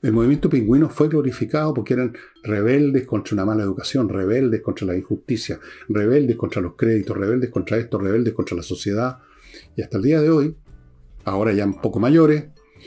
El 0.00 0.12
movimiento 0.12 0.48
pingüino 0.48 0.88
fue 0.88 1.08
glorificado 1.08 1.74
porque 1.74 1.94
eran 1.94 2.16
rebeldes 2.44 3.04
contra 3.04 3.34
una 3.34 3.44
mala 3.44 3.64
educación, 3.64 4.08
rebeldes 4.08 4.62
contra 4.62 4.86
la 4.86 4.96
injusticia, 4.96 5.58
rebeldes 5.88 6.36
contra 6.36 6.62
los 6.62 6.74
créditos, 6.76 7.16
rebeldes 7.16 7.50
contra 7.50 7.78
esto, 7.78 7.98
rebeldes 7.98 8.32
contra 8.32 8.56
la 8.56 8.62
sociedad. 8.62 9.18
Y 9.76 9.82
hasta 9.82 9.96
el 9.96 10.04
día 10.04 10.20
de 10.20 10.30
hoy, 10.30 10.56
ahora 11.24 11.52
ya 11.52 11.64
un 11.64 11.80
poco 11.80 11.98
mayores, 11.98 12.44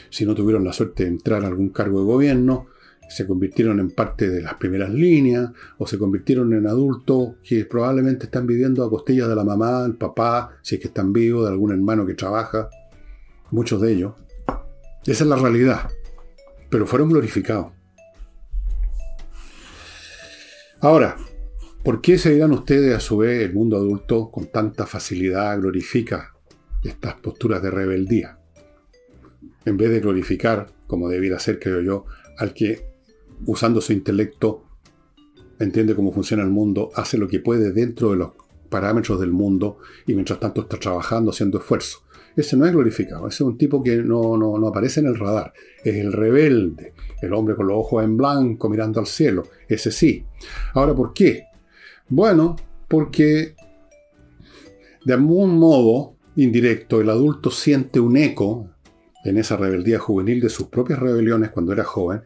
si 0.10 0.26
no 0.26 0.36
tuvieron 0.36 0.64
la 0.64 0.74
suerte 0.74 1.04
de 1.04 1.10
entrar 1.10 1.44
a 1.44 1.48
algún 1.48 1.70
cargo 1.70 2.00
de 2.00 2.06
gobierno, 2.06 2.68
se 3.12 3.28
convirtieron 3.28 3.80
en 3.82 3.92
parte 3.92 4.30
de 4.30 4.42
las 4.42 4.54
primeras 4.54 4.90
líneas 4.90 5.52
o 5.78 5.86
se 5.86 5.98
convirtieron 5.98 6.54
en 6.54 6.66
adultos 6.66 7.36
que 7.44 7.66
probablemente 7.66 8.26
están 8.26 8.48
viviendo 8.48 8.86
a 8.86 8.90
costillas 8.90 9.28
de 9.28 9.36
la 9.36 9.44
mamá, 9.44 9.84
el 9.86 9.96
papá, 9.96 10.58
si 10.62 10.76
es 10.76 10.82
que 10.82 10.88
están 10.88 11.12
vivos, 11.12 11.44
de 11.44 11.52
algún 11.52 11.74
hermano 11.74 12.06
que 12.06 12.14
trabaja, 12.14 12.70
muchos 13.52 13.82
de 13.82 13.92
ellos. 13.92 14.14
Esa 15.06 15.24
es 15.26 15.30
la 15.30 15.36
realidad, 15.36 15.90
pero 16.70 16.88
fueron 16.88 17.10
glorificados. 17.10 17.74
Ahora, 20.80 21.18
¿por 21.84 22.00
qué 22.00 22.18
se 22.18 22.34
dirán 22.34 22.54
ustedes 22.54 22.96
a 22.96 23.02
su 23.02 23.18
vez 23.18 23.42
el 23.42 23.54
mundo 23.54 23.76
adulto 23.76 24.32
con 24.32 24.48
tanta 24.48 24.86
facilidad 24.86 25.60
glorifica 25.60 26.34
estas 26.82 27.16
posturas 27.16 27.62
de 27.62 27.72
rebeldía? 27.72 28.41
En 29.66 29.78
vez 29.78 29.90
de 29.92 30.00
glorificar, 30.00 30.72
como 30.88 31.10
debiera 31.10 31.40
ser, 31.40 31.60
creo 31.60 31.82
yo, 31.82 32.06
al 32.38 32.54
que, 32.54 32.86
usando 33.46 33.82
su 33.82 33.94
intelecto, 33.94 34.66
entiende 35.60 35.96
cómo 35.96 36.12
funciona 36.12 36.44
el 36.44 36.50
mundo, 36.50 36.90
hace 36.96 37.18
lo 37.18 37.28
que 37.28 37.40
puede 37.40 37.72
dentro 37.72 38.12
de 38.12 38.18
los 38.18 38.32
parámetros 38.70 39.20
del 39.20 39.32
mundo 39.32 39.78
y 40.08 40.14
mientras 40.14 40.40
tanto 40.40 40.62
está 40.62 40.78
trabajando, 40.78 41.32
haciendo 41.32 41.60
esfuerzo. 41.60 42.00
Ese 42.36 42.56
no 42.56 42.66
es 42.66 42.72
glorificado, 42.72 43.28
ese 43.28 43.44
es 43.44 43.48
un 43.48 43.58
tipo 43.58 43.84
que 43.84 43.98
no, 43.98 44.38
no, 44.38 44.68
aparece 44.68 45.02
en 45.02 45.08
el 45.08 45.20
radar. 45.20 45.54
Es 45.84 45.96
el 45.96 46.14
rebelde, 46.14 46.94
el 47.22 47.34
hombre 47.34 47.56
con 47.56 47.68
los 47.68 47.78
ojos 47.78 48.04
en 48.04 48.16
blanco 48.16 48.70
mirando 48.70 49.02
al 49.02 49.06
cielo. 49.06 49.44
Ese 49.68 49.92
sí. 49.92 50.26
Ahora, 50.74 50.96
¿por 50.96 51.14
qué? 51.14 51.44
Bueno, 52.08 52.56
porque 52.88 53.56
de 55.04 55.14
algún 55.14 55.58
modo 55.58 56.16
indirecto 56.38 57.02
el 57.02 57.10
adulto 57.10 57.52
siente 57.52 58.00
un 58.00 58.16
eco 58.16 58.70
en 59.24 59.38
esa 59.38 59.58
rebeldía 59.58 60.00
juvenil 60.00 60.42
de 60.42 60.50
sus 60.50 60.68
propias 60.68 61.00
rebeliones 61.00 61.52
cuando 61.52 61.74
era 61.74 61.84
joven, 61.84 62.24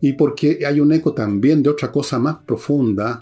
y 0.00 0.12
porque 0.14 0.64
hay 0.66 0.80
un 0.80 0.92
eco 0.92 1.14
también 1.14 1.62
de 1.62 1.70
otra 1.70 1.90
cosa 1.90 2.18
más 2.18 2.36
profunda 2.46 3.20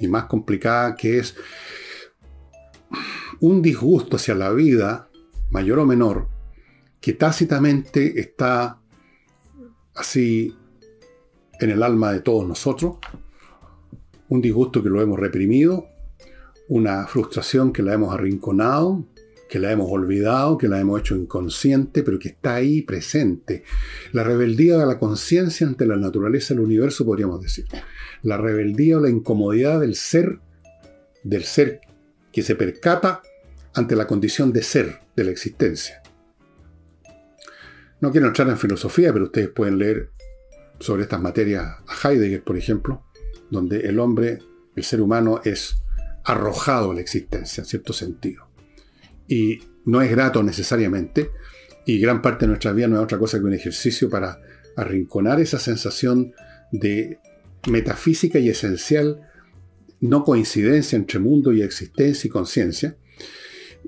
y 0.00 0.08
más 0.08 0.24
complicada 0.24 0.94
que 0.94 1.18
es 1.18 1.36
un 3.40 3.62
disgusto 3.62 4.16
hacia 4.16 4.34
la 4.34 4.50
vida 4.52 5.08
mayor 5.50 5.78
o 5.78 5.86
menor, 5.86 6.28
que 7.00 7.12
tácitamente 7.12 8.18
está 8.20 8.80
así 9.94 10.54
en 11.60 11.70
el 11.70 11.82
alma 11.82 12.12
de 12.12 12.20
todos 12.20 12.46
nosotros, 12.46 12.96
un 14.28 14.40
disgusto 14.40 14.82
que 14.82 14.88
lo 14.88 15.00
hemos 15.00 15.18
reprimido, 15.18 15.86
una 16.68 17.06
frustración 17.06 17.72
que 17.72 17.82
la 17.82 17.94
hemos 17.94 18.12
arrinconado, 18.12 19.04
que 19.48 19.58
la 19.58 19.70
hemos 19.70 19.90
olvidado, 19.90 20.58
que 20.58 20.68
la 20.68 20.80
hemos 20.80 21.00
hecho 21.00 21.16
inconsciente, 21.16 22.02
pero 22.02 22.18
que 22.18 22.28
está 22.28 22.56
ahí 22.56 22.82
presente. 22.82 23.62
La 24.12 24.24
rebeldía 24.24 24.76
de 24.76 24.86
la 24.86 24.98
conciencia 24.98 25.66
ante 25.66 25.86
la 25.86 25.96
naturaleza 25.96 26.54
del 26.54 26.64
universo, 26.64 27.04
podríamos 27.04 27.40
decir. 27.40 27.66
La 28.22 28.36
rebeldía 28.36 28.98
o 28.98 29.00
la 29.00 29.10
incomodidad 29.10 29.80
del 29.80 29.94
ser, 29.94 30.40
del 31.22 31.44
ser 31.44 31.80
que 32.32 32.42
se 32.42 32.54
percata 32.54 33.22
ante 33.74 33.94
la 33.94 34.06
condición 34.06 34.52
de 34.52 34.62
ser 34.62 35.00
de 35.14 35.24
la 35.24 35.30
existencia. 35.30 36.02
No 38.00 38.10
quiero 38.10 38.26
entrar 38.26 38.48
en 38.48 38.58
filosofía, 38.58 39.12
pero 39.12 39.26
ustedes 39.26 39.48
pueden 39.48 39.78
leer 39.78 40.10
sobre 40.78 41.02
estas 41.02 41.20
materias 41.20 41.76
a 41.86 42.08
Heidegger, 42.08 42.42
por 42.44 42.56
ejemplo, 42.56 43.04
donde 43.50 43.80
el 43.80 43.98
hombre, 43.98 44.38
el 44.74 44.84
ser 44.84 45.00
humano, 45.00 45.40
es 45.44 45.76
arrojado 46.24 46.90
a 46.90 46.94
la 46.94 47.00
existencia, 47.00 47.62
en 47.62 47.66
cierto 47.66 47.92
sentido. 47.92 48.45
Y 49.28 49.60
no 49.84 50.02
es 50.02 50.10
grato 50.10 50.42
necesariamente, 50.42 51.30
y 51.84 52.00
gran 52.00 52.22
parte 52.22 52.44
de 52.44 52.48
nuestra 52.48 52.72
vida 52.72 52.88
no 52.88 52.96
es 52.96 53.02
otra 53.02 53.18
cosa 53.18 53.38
que 53.38 53.44
un 53.44 53.54
ejercicio 53.54 54.10
para 54.10 54.40
arrinconar 54.76 55.40
esa 55.40 55.58
sensación 55.58 56.32
de 56.72 57.18
metafísica 57.68 58.38
y 58.38 58.48
esencial 58.48 59.20
no 60.00 60.24
coincidencia 60.24 60.96
entre 60.96 61.18
mundo 61.18 61.52
y 61.52 61.62
existencia 61.62 62.28
y 62.28 62.30
conciencia, 62.30 62.96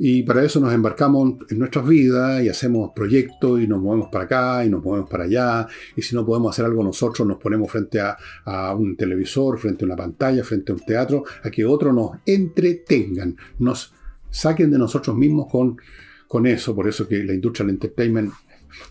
y 0.01 0.23
para 0.23 0.45
eso 0.45 0.61
nos 0.61 0.73
embarcamos 0.73 1.39
en 1.51 1.59
nuestras 1.59 1.87
vidas 1.87 2.41
y 2.45 2.49
hacemos 2.49 2.93
proyectos 2.95 3.61
y 3.61 3.67
nos 3.67 3.83
movemos 3.83 4.09
para 4.13 4.27
acá 4.27 4.65
y 4.65 4.71
nos 4.71 4.83
movemos 4.83 5.11
para 5.11 5.25
allá. 5.25 5.67
Y 5.97 6.03
si 6.03 6.15
no 6.15 6.25
podemos 6.25 6.55
hacer 6.55 6.67
algo 6.67 6.85
nosotros, 6.85 7.27
nos 7.27 7.39
ponemos 7.39 7.69
frente 7.69 8.01
a, 8.01 8.17
un 8.75 8.97
televisor, 8.97 9.59
frente 9.59 9.85
a 9.85 9.87
una 9.87 9.97
pantalla, 9.97 10.45
frente 10.45 10.71
a 10.71 10.77
un 10.77 10.83
teatro, 10.83 11.25
a 11.43 11.51
que 11.51 11.65
otros 11.65 11.93
nos 11.93 12.13
entretengan, 12.25 13.37
nos 13.59 13.93
saquen 14.31 14.71
de 14.71 14.79
nosotros 14.79 15.17
mismos 15.17 15.51
con, 15.51 15.77
con 16.27 16.47
eso. 16.47 16.75
Por 16.75 16.89
eso 16.89 17.09
que 17.09 17.23
la 17.25 17.35
industria 17.35 17.67
del 17.67 17.75
entertainment 17.77 18.33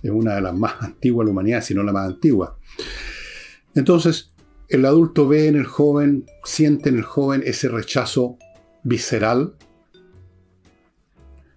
es 0.02 0.12
una 0.12 0.36
de 0.36 0.42
las 0.42 0.56
más 0.56 0.76
antiguas 0.82 1.26
de 1.26 1.30
la 1.30 1.32
humanidad, 1.32 1.62
si 1.62 1.74
no 1.74 1.84
la 1.84 1.94
más 1.94 2.08
antigua. 2.08 2.58
Entonces, 3.76 4.34
el 4.70 4.86
adulto 4.86 5.28
ve 5.28 5.48
en 5.48 5.56
el 5.56 5.66
joven, 5.66 6.26
siente 6.44 6.90
en 6.90 6.98
el 6.98 7.04
joven 7.04 7.44
ese 7.46 7.70
rechazo 7.70 8.38
visceral 8.84 9.56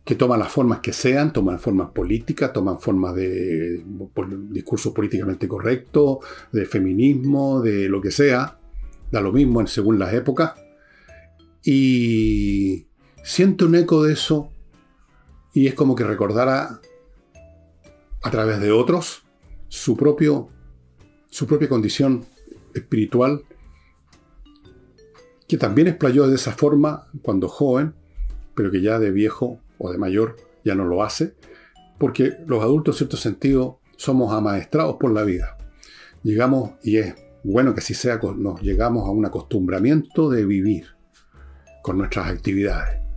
que 0.04 0.16
toman 0.16 0.40
las 0.40 0.50
formas 0.50 0.80
que 0.80 0.92
sean, 0.92 1.32
toman 1.32 1.60
formas 1.60 1.90
políticas, 1.90 2.52
toman 2.52 2.80
formas 2.80 3.14
de 3.14 3.84
discurso 4.50 4.92
políticamente 4.92 5.46
correcto, 5.46 6.20
de 6.50 6.66
feminismo, 6.66 7.60
de 7.60 7.88
lo 7.88 8.00
que 8.00 8.10
sea, 8.10 8.58
da 9.10 9.20
lo 9.20 9.32
mismo 9.32 9.64
según 9.66 9.98
las 9.98 10.12
épocas. 10.12 10.54
Y 11.62 12.86
siento 13.22 13.66
un 13.66 13.74
eco 13.74 14.02
de 14.02 14.12
eso 14.12 14.50
y 15.52 15.66
es 15.66 15.74
como 15.74 15.94
que 15.94 16.04
recordara 16.04 16.80
a 18.22 18.30
través 18.30 18.60
de 18.60 18.70
otros 18.70 19.22
su, 19.68 19.96
propio, 19.96 20.48
su 21.28 21.46
propia 21.46 21.68
condición 21.68 22.24
espiritual, 22.74 23.42
que 25.48 25.56
también 25.56 25.88
explayó 25.88 26.28
de 26.28 26.36
esa 26.36 26.52
forma 26.52 27.08
cuando 27.22 27.48
joven, 27.48 27.94
pero 28.54 28.70
que 28.70 28.80
ya 28.80 28.98
de 28.98 29.10
viejo 29.10 29.58
o 29.78 29.90
de 29.90 29.98
mayor 29.98 30.36
ya 30.64 30.74
no 30.74 30.84
lo 30.84 31.02
hace, 31.02 31.34
porque 31.98 32.36
los 32.46 32.62
adultos 32.62 32.96
en 32.96 32.98
cierto 32.98 33.16
sentido 33.16 33.80
somos 33.96 34.32
amaestrados 34.32 34.96
por 34.96 35.12
la 35.12 35.24
vida. 35.24 35.56
Llegamos, 36.22 36.72
y 36.82 36.98
es 36.98 37.14
bueno 37.42 37.74
que 37.74 37.80
así 37.80 37.94
sea, 37.94 38.20
nos 38.36 38.60
llegamos 38.60 39.06
a 39.06 39.10
un 39.10 39.24
acostumbramiento 39.24 40.30
de 40.30 40.44
vivir 40.44 40.86
con 41.82 41.98
nuestras 41.98 42.28
actividades. 42.28 43.09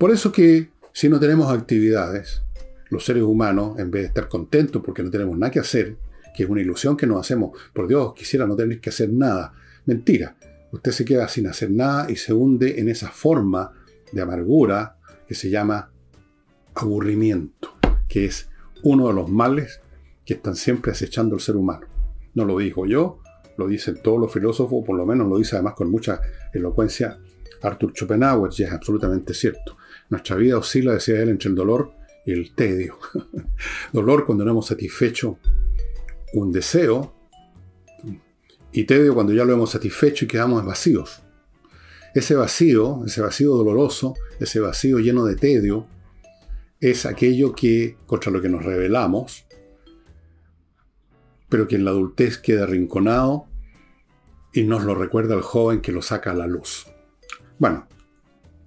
Por 0.00 0.10
eso 0.10 0.32
que 0.32 0.70
si 0.94 1.10
no 1.10 1.20
tenemos 1.20 1.52
actividades, 1.52 2.40
los 2.88 3.04
seres 3.04 3.22
humanos, 3.22 3.78
en 3.78 3.90
vez 3.90 4.04
de 4.04 4.08
estar 4.08 4.30
contentos 4.30 4.80
porque 4.82 5.02
no 5.02 5.10
tenemos 5.10 5.36
nada 5.36 5.52
que 5.52 5.58
hacer, 5.58 5.98
que 6.34 6.44
es 6.44 6.48
una 6.48 6.62
ilusión 6.62 6.96
que 6.96 7.06
nos 7.06 7.20
hacemos, 7.20 7.50
por 7.74 7.86
Dios, 7.86 8.14
quisiera 8.14 8.46
no 8.46 8.56
tener 8.56 8.80
que 8.80 8.88
hacer 8.88 9.10
nada. 9.12 9.52
Mentira. 9.84 10.38
Usted 10.72 10.92
se 10.92 11.04
queda 11.04 11.28
sin 11.28 11.48
hacer 11.48 11.70
nada 11.70 12.10
y 12.10 12.16
se 12.16 12.32
hunde 12.32 12.80
en 12.80 12.88
esa 12.88 13.10
forma 13.10 13.74
de 14.10 14.22
amargura, 14.22 14.96
que 15.28 15.34
se 15.34 15.50
llama 15.50 15.90
aburrimiento, 16.76 17.74
que 18.08 18.24
es 18.24 18.48
uno 18.82 19.08
de 19.08 19.12
los 19.12 19.28
males 19.28 19.82
que 20.24 20.32
están 20.32 20.56
siempre 20.56 20.92
acechando 20.92 21.34
al 21.34 21.42
ser 21.42 21.56
humano. 21.56 21.86
No 22.32 22.46
lo 22.46 22.56
digo 22.56 22.86
yo, 22.86 23.20
lo 23.58 23.68
dicen 23.68 24.00
todos 24.02 24.18
los 24.18 24.32
filósofos, 24.32 24.82
por 24.82 24.96
lo 24.96 25.04
menos 25.04 25.28
lo 25.28 25.36
dice 25.36 25.56
además 25.56 25.74
con 25.74 25.90
mucha 25.90 26.22
elocuencia 26.54 27.18
Arthur 27.60 27.92
Schopenhauer, 27.94 28.50
y 28.56 28.62
es 28.62 28.72
absolutamente 28.72 29.34
cierto. 29.34 29.76
Nuestra 30.10 30.36
vida 30.36 30.58
oscila, 30.58 30.92
decía 30.92 31.22
él, 31.22 31.30
entre 31.30 31.48
el 31.48 31.54
dolor 31.54 31.92
y 32.26 32.32
el 32.32 32.54
tedio. 32.54 32.98
dolor 33.92 34.26
cuando 34.26 34.44
no 34.44 34.50
hemos 34.50 34.66
satisfecho 34.66 35.38
un 36.34 36.52
deseo 36.52 37.14
y 38.72 38.84
tedio 38.84 39.14
cuando 39.14 39.32
ya 39.32 39.44
lo 39.44 39.52
hemos 39.52 39.70
satisfecho 39.70 40.24
y 40.24 40.28
quedamos 40.28 40.64
vacíos. 40.64 41.22
Ese 42.14 42.34
vacío, 42.34 43.04
ese 43.06 43.20
vacío 43.20 43.54
doloroso, 43.54 44.14
ese 44.40 44.60
vacío 44.60 44.98
lleno 44.98 45.24
de 45.24 45.36
tedio, 45.36 45.86
es 46.80 47.06
aquello 47.06 47.54
que 47.54 47.96
contra 48.06 48.32
lo 48.32 48.40
que 48.40 48.48
nos 48.48 48.64
rebelamos, 48.64 49.46
pero 51.48 51.68
que 51.68 51.76
en 51.76 51.84
la 51.84 51.90
adultez 51.90 52.38
queda 52.38 52.64
arrinconado 52.64 53.46
y 54.52 54.64
nos 54.64 54.84
lo 54.84 54.94
recuerda 54.94 55.34
el 55.34 55.42
joven 55.42 55.80
que 55.80 55.92
lo 55.92 56.02
saca 56.02 56.32
a 56.32 56.34
la 56.34 56.46
luz. 56.46 56.86
Bueno, 57.58 57.86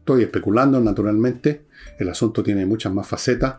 estoy 0.04 0.24
especulando 0.24 0.82
naturalmente, 0.82 1.68
el 1.98 2.10
asunto 2.10 2.44
tiene 2.44 2.66
muchas 2.66 2.94
más 2.94 3.08
facetas, 3.08 3.56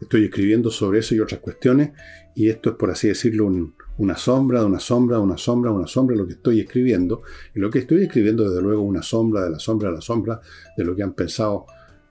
estoy 0.00 0.26
escribiendo 0.26 0.70
sobre 0.70 1.00
eso 1.00 1.14
y 1.16 1.20
otras 1.20 1.40
cuestiones, 1.40 1.90
y 2.36 2.48
esto 2.48 2.70
es 2.70 2.76
por 2.76 2.90
así 2.90 3.08
decirlo 3.08 3.46
un, 3.46 3.74
una 3.96 4.16
sombra, 4.16 4.60
de 4.60 4.66
una 4.66 4.78
sombra, 4.78 5.16
de 5.16 5.22
una 5.24 5.36
sombra, 5.36 5.72
una 5.72 5.88
sombra, 5.88 6.16
lo 6.16 6.24
que 6.24 6.34
estoy 6.34 6.60
escribiendo. 6.60 7.22
Y 7.52 7.58
lo 7.58 7.68
que 7.68 7.80
estoy 7.80 8.04
escribiendo, 8.04 8.48
desde 8.48 8.62
luego, 8.62 8.82
una 8.82 9.02
sombra 9.02 9.42
de 9.42 9.50
la 9.50 9.58
sombra 9.58 9.90
de 9.90 9.96
la 9.96 10.00
sombra 10.00 10.40
de 10.76 10.84
lo 10.84 10.94
que 10.94 11.02
han 11.02 11.14
pensado 11.14 11.66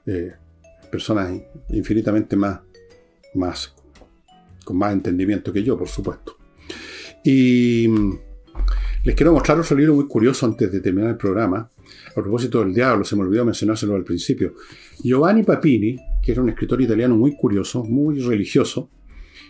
eh, 0.06 0.34
personas 0.92 1.32
infinitamente 1.70 2.36
más, 2.36 2.60
más, 3.36 3.74
con 4.66 4.78
más 4.78 4.92
entendimiento 4.92 5.54
que 5.54 5.64
yo, 5.64 5.78
por 5.78 5.88
supuesto. 5.88 6.38
Y 7.24 7.88
mm, 7.88 8.20
les 9.06 9.16
quiero 9.16 9.32
mostrar 9.32 9.58
otro 9.58 9.78
libro 9.78 9.96
muy 9.96 10.08
curioso 10.08 10.46
antes 10.46 10.70
de 10.70 10.82
terminar 10.82 11.12
el 11.12 11.18
programa. 11.18 11.70
A 12.18 12.22
propósito 12.24 12.64
del 12.64 12.74
diablo, 12.74 13.06
se 13.06 13.16
me 13.16 13.22
olvidó 13.22 13.46
mencionárselo 13.46 13.96
al 13.96 14.04
principio. 14.04 14.56
Giovanni 15.04 15.44
Papini, 15.44 15.96
que 16.20 16.32
era 16.32 16.42
un 16.42 16.50
escritor 16.50 16.82
italiano 16.82 17.16
muy 17.16 17.36
curioso, 17.36 17.84
muy 17.84 18.20
religioso, 18.20 18.90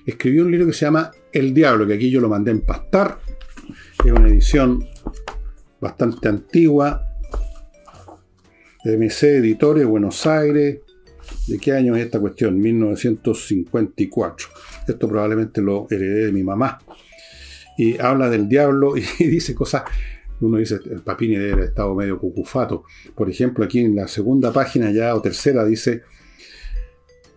escribió 0.05 0.43
un 0.43 0.51
libro 0.51 0.67
que 0.67 0.73
se 0.73 0.85
llama 0.85 1.09
El 1.31 1.53
Diablo, 1.53 1.87
que 1.87 1.93
aquí 1.93 2.11
yo 2.11 2.19
lo 2.19 2.27
mandé 2.27 2.51
a 2.51 2.55
empastar. 2.55 3.19
Es 4.03 4.11
una 4.11 4.27
edición 4.27 4.85
bastante 5.79 6.27
antigua. 6.27 7.07
MC 8.83 9.37
Editores, 9.37 9.85
Buenos 9.85 10.25
Aires. 10.25 10.81
¿De 11.47 11.59
qué 11.59 11.71
año 11.71 11.95
es 11.95 12.03
esta 12.03 12.19
cuestión? 12.19 12.59
1954. 12.59 14.47
Esto 14.85 15.07
probablemente 15.07 15.61
lo 15.61 15.87
heredé 15.89 16.25
de 16.25 16.31
mi 16.33 16.43
mamá. 16.43 16.79
Y 17.77 17.97
habla 17.97 18.29
del 18.29 18.49
diablo 18.49 18.97
y 18.97 19.01
dice 19.23 19.55
cosas. 19.55 19.83
Uno 20.39 20.57
dice, 20.57 20.79
el 20.89 21.01
Papini 21.01 21.35
debe 21.35 21.53
haber 21.53 21.65
estado 21.65 21.95
medio 21.95 22.19
cucufato. 22.19 22.83
Por 23.15 23.29
ejemplo, 23.29 23.65
aquí 23.65 23.79
en 23.79 23.95
la 23.95 24.07
segunda 24.07 24.53
página 24.53 24.91
ya 24.91 25.15
o 25.15 25.21
tercera 25.21 25.65
dice 25.65 26.03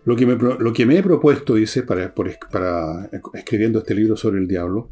lo 0.03 0.15
que, 0.15 0.25
me, 0.25 0.35
lo 0.35 0.73
que 0.73 0.85
me 0.85 0.97
he 0.97 1.03
propuesto, 1.03 1.55
dice, 1.55 1.83
para, 1.83 2.13
escribiendo 3.33 3.79
este 3.79 3.93
libro 3.93 4.15
sobre 4.15 4.39
el 4.39 4.47
diablo, 4.47 4.89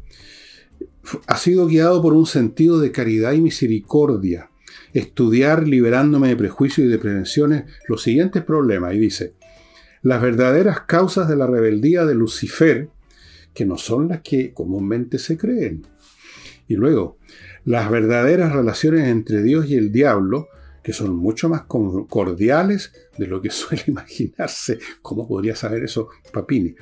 ha 1.26 1.36
sido 1.36 1.66
guiado 1.66 2.00
por 2.00 2.12
un 2.12 2.26
sentido 2.26 2.80
de 2.80 2.92
caridad 2.92 3.32
y 3.32 3.40
misericordia. 3.40 4.50
Estudiar 4.92 5.66
liberándome 5.66 6.28
de 6.28 6.36
prejuicios 6.36 6.86
y 6.86 6.90
de 6.90 6.98
prevenciones 6.98 7.64
los 7.88 8.02
siguientes 8.02 8.44
problemas. 8.44 8.94
Y 8.94 8.98
dice, 8.98 9.34
las 10.02 10.22
verdaderas 10.22 10.82
causas 10.82 11.28
de 11.28 11.36
la 11.36 11.46
rebeldía 11.46 12.04
de 12.04 12.14
Lucifer, 12.14 12.88
que 13.52 13.66
no 13.66 13.78
son 13.78 14.08
las 14.08 14.20
que 14.20 14.52
comúnmente 14.54 15.18
se 15.18 15.36
creen. 15.36 15.86
Y 16.70 16.76
luego, 16.76 17.18
las 17.64 17.90
verdaderas 17.90 18.52
relaciones 18.52 19.08
entre 19.08 19.42
Dios 19.42 19.68
y 19.68 19.74
el 19.74 19.90
diablo, 19.90 20.46
que 20.84 20.92
son 20.92 21.16
mucho 21.16 21.48
más 21.48 21.62
cordiales 21.62 22.92
de 23.18 23.26
lo 23.26 23.42
que 23.42 23.50
suele 23.50 23.82
imaginarse. 23.88 24.78
¿Cómo 25.02 25.26
podría 25.26 25.56
saber 25.56 25.82
eso 25.82 26.10
Papini? 26.32 26.76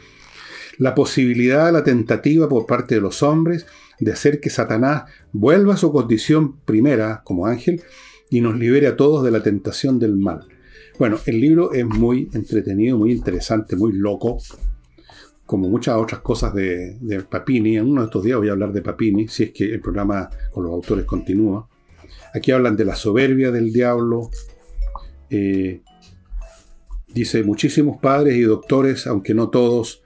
La 0.77 0.95
posibilidad, 0.95 1.73
la 1.73 1.85
tentativa 1.85 2.51
por 2.51 2.67
parte 2.67 2.97
de 2.97 3.01
los 3.01 3.23
hombres 3.23 3.65
de 3.99 4.13
hacer 4.13 4.41
que 4.41 4.51
Satanás 4.51 5.05
vuelva 5.33 5.73
a 5.73 5.79
su 5.79 5.91
condición 5.91 6.59
primera 6.67 7.23
como 7.25 7.47
ángel 7.47 7.81
y 8.29 8.43
nos 8.43 8.59
libere 8.59 8.89
a 8.89 8.97
todos 8.97 9.25
de 9.25 9.31
la 9.31 9.43
tentación 9.43 9.99
del 9.99 10.17
mal. 10.17 10.47
Bueno, 10.99 11.19
el 11.25 11.41
libro 11.41 11.73
es 11.73 11.87
muy 11.87 12.29
entretenido, 12.35 12.99
muy 12.99 13.13
interesante, 13.13 13.75
muy 13.75 13.95
loco, 13.95 14.37
como 15.49 15.67
muchas 15.71 15.97
otras 15.97 16.21
cosas 16.21 16.53
de, 16.53 17.25
Papini. 17.27 17.79
En 17.79 17.89
uno 17.89 18.03
de 18.03 18.09
estos 18.09 18.23
días 18.23 18.37
voy 18.37 18.51
a 18.51 18.53
hablar 18.53 18.71
de 18.71 18.83
Papini, 18.83 19.29
si 19.29 19.45
es 19.45 19.51
que 19.53 19.65
el 19.65 19.81
programa 19.81 20.29
con 20.53 20.65
los 20.65 20.75
autores 20.75 21.07
continúa. 21.07 21.67
Aquí 22.35 22.53
hablan 22.53 22.77
de 22.77 22.85
la 22.85 22.95
soberbia 22.95 23.51
del 23.51 23.73
diablo. 23.73 24.29
Eh, 25.31 25.81
dice, 27.15 27.43
muchísimos 27.45 27.97
padres 27.97 28.37
y 28.37 28.43
doctores, 28.43 29.07
aunque 29.07 29.33
no 29.33 29.49
todos, 29.49 30.03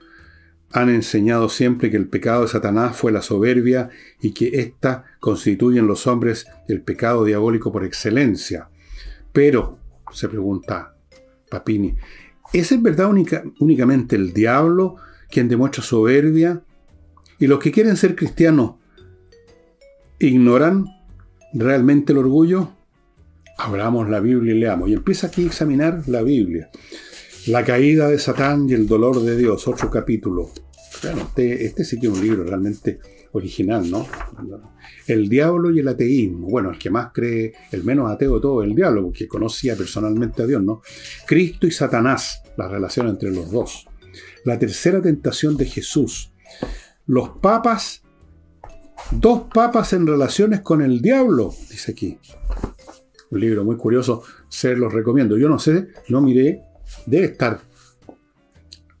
han 0.71 0.89
enseñado 0.89 1.49
siempre 1.49 1.91
que 1.91 1.97
el 1.97 2.07
pecado 2.07 2.43
de 2.43 2.47
Satanás 2.47 2.95
fue 2.95 3.11
la 3.11 3.21
soberbia 3.21 3.89
y 4.21 4.33
que 4.33 4.61
ésta 4.61 5.03
constituye 5.19 5.77
en 5.77 5.87
los 5.87 6.07
hombres 6.07 6.47
el 6.69 6.81
pecado 6.83 7.25
diabólico 7.25 7.69
por 7.69 7.83
excelencia. 7.83 8.69
Pero, 9.33 9.77
se 10.13 10.29
pregunta 10.29 10.95
Papini, 11.49 11.95
¿es 12.53 12.71
en 12.71 12.81
verdad 12.81 13.09
únicamente 13.59 14.15
el 14.15 14.31
diablo 14.31 14.95
quien 15.33 15.49
demuestra 15.49 15.83
soberbia? 15.83 16.61
¿Y 17.39 17.47
los 17.47 17.59
que 17.59 17.71
quieren 17.71 17.97
ser 17.97 18.15
cristianos 18.15 18.75
ignoran 20.19 20.85
realmente 21.53 22.13
el 22.13 22.19
orgullo? 22.19 22.69
Abramos 23.57 24.09
la 24.09 24.19
Biblia 24.19 24.53
y 24.53 24.59
leamos. 24.59 24.89
Y 24.89 24.93
empieza 24.93 25.27
aquí 25.27 25.43
a 25.43 25.47
examinar 25.47 26.03
la 26.07 26.21
Biblia. 26.21 26.69
La 27.47 27.65
caída 27.65 28.07
de 28.07 28.19
Satán 28.19 28.69
y 28.69 28.73
el 28.73 28.87
dolor 28.87 29.21
de 29.21 29.35
Dios, 29.35 29.67
otro 29.67 29.89
capítulo. 29.89 30.51
Bueno, 31.01 31.23
este, 31.23 31.65
este 31.65 31.83
sí 31.83 31.99
que 31.99 32.07
es 32.07 32.13
un 32.13 32.21
libro 32.21 32.43
realmente 32.43 32.99
original, 33.33 33.89
¿no? 33.89 34.07
El 35.07 35.27
diablo 35.27 35.71
y 35.71 35.79
el 35.79 35.87
ateísmo. 35.87 36.47
Bueno, 36.47 36.71
el 36.71 36.77
que 36.77 36.89
más 36.89 37.11
cree, 37.11 37.53
el 37.71 37.83
menos 37.83 38.09
ateo 38.09 38.35
de 38.35 38.41
todo, 38.41 38.63
el 38.63 38.73
diablo, 38.75 39.03
porque 39.03 39.27
conocía 39.27 39.75
personalmente 39.75 40.43
a 40.43 40.45
Dios, 40.45 40.63
¿no? 40.63 40.81
Cristo 41.25 41.67
y 41.67 41.71
Satanás, 41.71 42.43
la 42.55 42.67
relación 42.67 43.07
entre 43.07 43.31
los 43.31 43.51
dos. 43.51 43.87
La 44.45 44.59
tercera 44.59 45.01
tentación 45.01 45.57
de 45.57 45.65
Jesús. 45.65 46.33
Los 47.05 47.29
papas, 47.41 48.03
dos 49.11 49.43
papas 49.53 49.93
en 49.93 50.07
relaciones 50.07 50.61
con 50.61 50.81
el 50.81 51.01
diablo, 51.01 51.53
dice 51.69 51.91
aquí. 51.91 52.17
Un 53.29 53.39
libro 53.39 53.63
muy 53.63 53.77
curioso, 53.77 54.23
se 54.49 54.75
los 54.75 54.93
recomiendo. 54.93 55.37
Yo 55.37 55.49
no 55.49 55.59
sé, 55.59 55.87
no 56.09 56.21
miré, 56.21 56.61
debe 57.05 57.25
estar, 57.25 57.61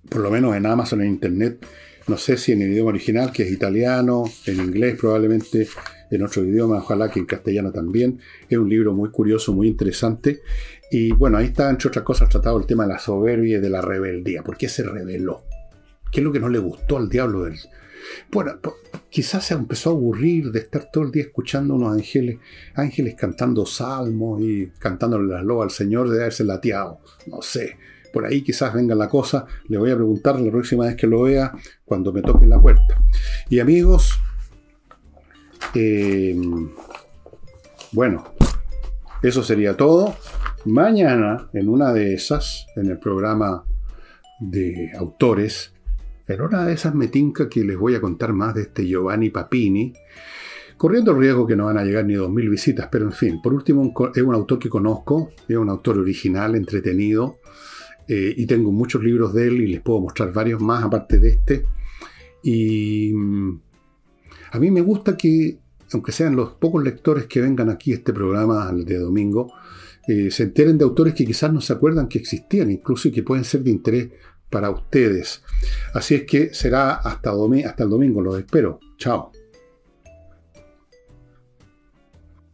por 0.09 0.21
lo 0.21 0.31
menos 0.31 0.55
en 0.55 0.65
Amazon, 0.65 1.01
en 1.01 1.09
Internet, 1.09 1.65
no 2.07 2.17
sé 2.17 2.35
si 2.37 2.51
en 2.51 2.61
el 2.61 2.71
idioma 2.71 2.89
original, 2.89 3.31
que 3.31 3.43
es 3.43 3.51
italiano, 3.51 4.25
en 4.45 4.57
inglés 4.57 4.97
probablemente, 4.99 5.67
en 6.11 6.23
otro 6.23 6.43
idioma, 6.43 6.77
ojalá 6.77 7.09
que 7.09 7.19
en 7.19 7.25
castellano 7.25 7.71
también. 7.71 8.19
Es 8.49 8.57
un 8.57 8.69
libro 8.69 8.93
muy 8.93 9.09
curioso, 9.09 9.53
muy 9.53 9.67
interesante. 9.67 10.41
Y 10.93 11.11
bueno, 11.11 11.39
ahí 11.39 11.45
está, 11.45 11.71
entre 11.71 11.87
otras 11.87 12.05
cosas, 12.05 12.29
tratado 12.29 12.59
el 12.59 12.67
tema 12.67 12.83
de 12.83 12.93
la 12.93 12.99
soberbia 12.99 13.57
y 13.57 13.59
de 13.59 13.69
la 13.71 13.81
rebeldía. 13.81 14.43
¿Por 14.43 14.55
qué 14.55 14.69
se 14.69 14.83
rebeló? 14.83 15.41
¿Qué 16.11 16.19
es 16.19 16.23
lo 16.23 16.31
que 16.31 16.39
no 16.39 16.49
le 16.49 16.59
gustó 16.59 16.97
al 16.97 17.09
diablo 17.09 17.45
del... 17.45 17.57
Bueno, 18.31 18.59
quizás 19.09 19.43
se 19.43 19.55
empezó 19.55 19.89
a 19.89 19.93
aburrir 19.93 20.51
de 20.51 20.59
estar 20.59 20.91
todo 20.93 21.05
el 21.05 21.11
día 21.11 21.23
escuchando 21.23 21.73
unos 21.73 21.93
ángeles, 21.93 22.37
ángeles 22.75 23.15
cantando 23.15 23.65
salmos 23.65 24.39
y 24.43 24.67
cantándole 24.77 25.33
las 25.33 25.43
loas 25.43 25.65
al 25.65 25.71
Señor 25.71 26.11
de 26.11 26.21
haberse 26.21 26.43
lateado. 26.43 26.99
No 27.25 27.41
sé 27.41 27.75
por 28.13 28.27
ahí 28.27 28.43
quizás 28.43 28.71
venga 28.71 28.93
la 28.93 29.09
cosa, 29.09 29.47
le 29.69 29.79
voy 29.79 29.89
a 29.89 29.95
preguntar 29.95 30.39
la 30.39 30.51
próxima 30.51 30.85
vez 30.85 30.95
que 30.95 31.07
lo 31.07 31.23
vea, 31.23 31.51
cuando 31.83 32.13
me 32.13 32.21
toque 32.21 32.45
la 32.45 32.61
puerta. 32.61 33.03
Y 33.49 33.59
amigos, 33.59 34.19
eh, 35.73 36.39
bueno, 37.91 38.23
eso 39.23 39.41
sería 39.41 39.75
todo. 39.75 40.15
Mañana, 40.65 41.49
en 41.51 41.67
una 41.67 41.91
de 41.91 42.13
esas, 42.13 42.67
en 42.77 42.89
el 42.89 42.97
programa 42.97 43.65
de 44.39 44.91
autores, 44.97 45.73
en 46.25 46.39
una 46.39 46.65
de 46.65 46.73
esas 46.73 46.95
metinca 46.95 47.49
que 47.49 47.65
les 47.65 47.77
voy 47.77 47.95
a 47.95 48.01
contar 48.01 48.31
más 48.31 48.55
de 48.55 48.61
este 48.61 48.87
Giovanni 48.87 49.29
Papini, 49.29 49.91
corriendo 50.77 51.11
el 51.11 51.17
riesgo 51.17 51.45
que 51.45 51.57
no 51.57 51.65
van 51.65 51.77
a 51.77 51.83
llegar 51.83 52.05
ni 52.05 52.13
2.000 52.13 52.49
visitas, 52.49 52.87
pero 52.89 53.03
en 53.03 53.11
fin, 53.11 53.41
por 53.41 53.53
último, 53.53 53.93
es 54.15 54.23
un 54.23 54.33
autor 54.33 54.57
que 54.57 54.69
conozco, 54.69 55.31
es 55.49 55.57
un 55.57 55.69
autor 55.69 55.97
original, 55.97 56.55
entretenido, 56.55 57.39
eh, 58.07 58.33
y 58.37 58.45
tengo 58.45 58.71
muchos 58.71 59.03
libros 59.03 59.33
de 59.33 59.47
él 59.47 59.61
y 59.61 59.67
les 59.67 59.81
puedo 59.81 59.99
mostrar 59.99 60.31
varios 60.31 60.61
más 60.61 60.81
aparte 60.81 61.19
de 61.19 61.27
este. 61.27 61.65
Y 62.41 63.11
mm, 63.13 63.59
a 64.51 64.59
mí 64.59 64.71
me 64.71 64.81
gusta 64.81 65.17
que, 65.17 65.59
aunque 65.91 66.13
sean 66.13 66.37
los 66.37 66.51
pocos 66.51 66.81
lectores 66.81 67.25
que 67.25 67.41
vengan 67.41 67.69
aquí 67.69 67.91
a 67.91 67.95
este 67.95 68.13
programa 68.13 68.71
de 68.71 68.97
domingo, 68.97 69.51
eh, 70.07 70.31
se 70.31 70.43
enteren 70.43 70.77
de 70.77 70.83
autores 70.83 71.13
que 71.13 71.25
quizás 71.25 71.51
no 71.51 71.61
se 71.61 71.73
acuerdan 71.73 72.07
que 72.07 72.19
existían, 72.19 72.71
incluso 72.71 73.07
y 73.07 73.11
que 73.11 73.23
pueden 73.23 73.43
ser 73.43 73.63
de 73.63 73.71
interés 73.71 74.09
para 74.49 74.69
ustedes. 74.69 75.41
Así 75.93 76.15
es 76.15 76.23
que 76.23 76.53
será 76.53 76.95
hasta, 76.95 77.31
hasta 77.31 77.83
el 77.83 77.89
domingo, 77.89 78.21
los 78.21 78.37
espero. 78.37 78.79
Chao. 78.97 79.31